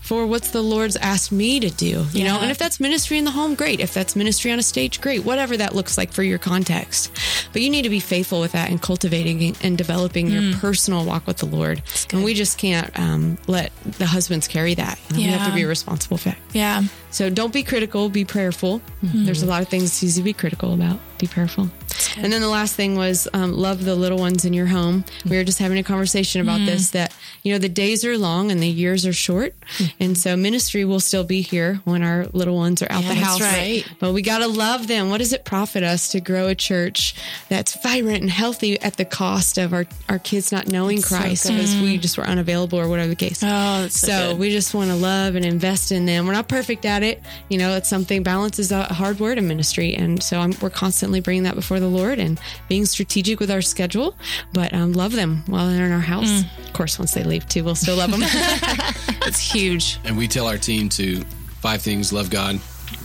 [0.01, 2.33] for what's the Lord's asked me to do, you yeah.
[2.33, 2.39] know?
[2.41, 3.79] And if that's ministry in the home, great.
[3.79, 5.23] If that's ministry on a stage, great.
[5.23, 7.11] Whatever that looks like for your context.
[7.53, 10.33] But you need to be faithful with that and cultivating and developing mm.
[10.33, 11.81] your personal walk with the Lord.
[12.11, 14.99] And we just can't um, let the husbands carry that.
[15.13, 15.30] You know, yeah.
[15.37, 16.35] Have to be responsible for.
[16.53, 16.83] Yeah.
[17.09, 18.81] So don't be critical, be prayerful.
[19.03, 19.25] Mm-hmm.
[19.25, 20.99] There's a lot of things it's easy to be critical about.
[21.17, 21.69] Be prayerful.
[22.17, 25.05] And then the last thing was um, love the little ones in your home.
[25.29, 26.65] We were just having a conversation about mm.
[26.65, 29.53] this that, you know, the days are long and the years are short.
[29.77, 29.93] Mm.
[29.99, 33.15] And so ministry will still be here when our little ones are out yeah, the
[33.15, 33.41] house.
[33.41, 33.85] right.
[33.99, 35.09] But we got to love them.
[35.09, 37.15] What does it profit us to grow a church
[37.49, 41.43] that's vibrant and healthy at the cost of our, our kids not knowing that's Christ
[41.43, 43.41] so because we just were unavailable or whatever the case?
[43.43, 46.25] Oh, so, so we just want to love and invest in them.
[46.25, 47.21] We're not perfect at it.
[47.49, 49.93] You know, it's something balance is a hard word in ministry.
[49.95, 53.61] And so I'm, we're constantly bringing that before the Lord and being strategic with our
[53.61, 54.15] schedule,
[54.53, 56.29] but um, love them while they're in our house.
[56.29, 56.67] Mm.
[56.67, 58.21] Of course, once they leave too, we'll still love them.
[58.23, 59.99] it's huge.
[60.05, 61.21] And we tell our team to
[61.59, 62.59] five things love God,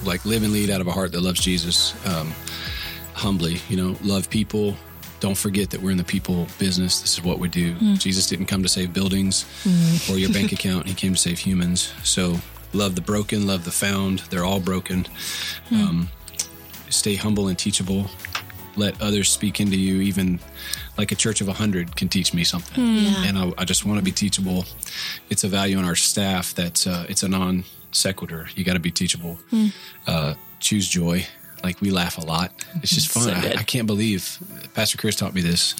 [0.05, 2.33] like live and lead out of a heart that loves Jesus, um,
[3.14, 4.77] humbly, you know, love people.
[5.18, 7.01] Don't forget that we're in the people business.
[7.01, 7.74] This is what we do.
[7.74, 7.99] Mm.
[7.99, 10.11] Jesus didn't come to save buildings mm.
[10.12, 11.93] or your bank account, He came to save humans.
[12.03, 12.37] So
[12.72, 14.20] love the broken, love the found.
[14.31, 15.07] They're all broken.
[15.70, 15.83] Mm.
[15.83, 16.09] Um,
[16.91, 18.07] stay humble and teachable
[18.77, 20.01] let others speak into you.
[20.01, 20.41] Even
[20.99, 22.83] like a church of 100 can teach me something.
[22.83, 23.03] Mm.
[23.03, 23.29] yeah.
[23.29, 24.64] and I, I, just want to be teachable.
[25.31, 28.49] It's a value in our staff that uh, it's a non sequitur.
[28.55, 29.39] You got to be teachable.
[29.51, 29.72] Mm.
[30.07, 31.27] uh, choose joy.
[31.62, 32.53] Like we laugh a lot.
[32.83, 33.24] It's just fun.
[33.24, 34.39] So I, I, can't believe
[34.74, 35.74] pastor chris taught me this.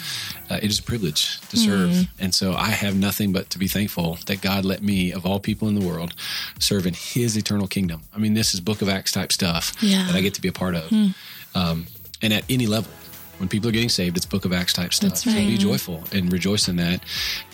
[0.51, 1.91] Uh, it is a privilege to serve.
[1.91, 2.09] Mm.
[2.19, 5.39] and so i have nothing but to be thankful that god let me of all
[5.39, 6.15] people in the world
[6.59, 8.01] serve in his eternal kingdom.
[8.15, 10.07] I mean this is book of acts type stuff yeah.
[10.07, 10.89] that i get to be a part of.
[10.89, 11.09] Hmm.
[11.55, 11.87] um,
[12.23, 12.91] and at any level.
[13.39, 15.13] When people are getting saved, it's Book of Acts type stuff.
[15.13, 15.21] Right.
[15.21, 17.03] So be joyful and rejoice in that,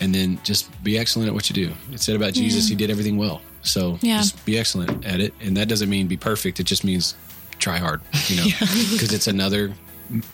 [0.01, 1.73] and then just be excellent at what you do.
[1.93, 2.75] It said about Jesus, yeah.
[2.75, 3.43] he did everything well.
[3.63, 4.19] So yeah.
[4.19, 6.61] just be excellent at it, and that doesn't mean be perfect.
[6.61, 7.17] It just means
[7.59, 8.01] try hard.
[8.29, 9.17] You know, because yeah.
[9.17, 9.73] it's another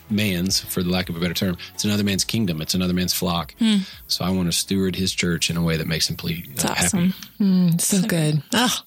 [0.09, 2.61] man's, for the lack of a better term, it's another man's kingdom.
[2.61, 3.53] It's another man's flock.
[3.59, 3.89] Mm.
[4.07, 6.65] So I want to steward his church in a way that makes him pleased.
[6.65, 7.09] Uh, awesome.
[7.09, 7.43] happy.
[7.43, 8.43] Mm, so, so, good.
[8.53, 8.79] Oh,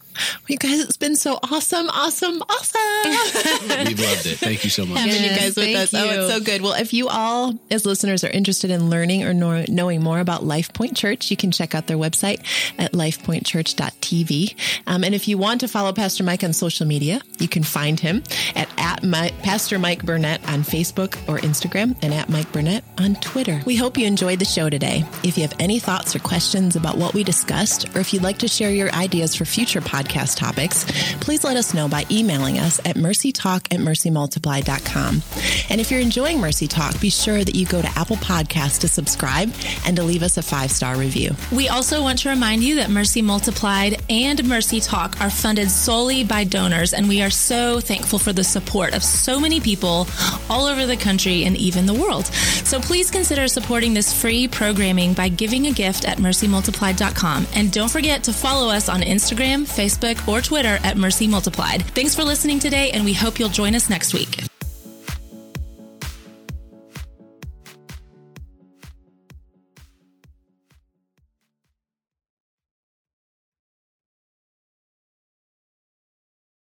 [0.52, 2.80] you guys, it's been so awesome, awesome, awesome.
[3.86, 4.38] We've loved it.
[4.38, 4.98] Thank you so much.
[4.98, 5.92] Having yes, you guys with us.
[5.92, 5.98] You.
[6.00, 6.60] Oh, it's so good.
[6.60, 10.44] Well, if you all, as listeners, are interested in learning or know, knowing more about
[10.44, 12.40] Life Point Church, you can check out their website
[12.78, 14.82] at lifepointchurch.tv.
[14.86, 17.98] Um, and if you want to follow Pastor Mike on social media, you can find
[17.98, 18.22] him
[18.54, 23.14] at, at My, Pastor Mike Burnett on Facebook or Instagram and at Mike Burnett on
[23.16, 23.62] Twitter.
[23.64, 25.04] We hope you enjoyed the show today.
[25.24, 28.38] If you have any thoughts or questions about what we discussed, or if you'd like
[28.38, 30.84] to share your ideas for future podcasts, podcast topics,
[31.20, 35.22] please let us know by emailing us at mercytalk at mercymultiplied.com.
[35.70, 38.88] And if you're enjoying Mercy Talk, be sure that you go to Apple Podcasts to
[38.88, 39.52] subscribe
[39.86, 41.32] and to leave us a five star review.
[41.50, 46.24] We also want to remind you that Mercy Multiplied and Mercy Talk are funded solely
[46.24, 50.06] by donors, and we are so thankful for the support of so many people
[50.48, 52.26] all over the country and even the world.
[52.26, 57.46] So please consider supporting this free programming by giving a gift at mercymultiplied.com.
[57.54, 61.82] And don't forget to follow us on Instagram, Facebook, Facebook, or Twitter at Mercy Multiplied.
[61.94, 64.51] Thanks for listening today, and we hope you'll join us next week.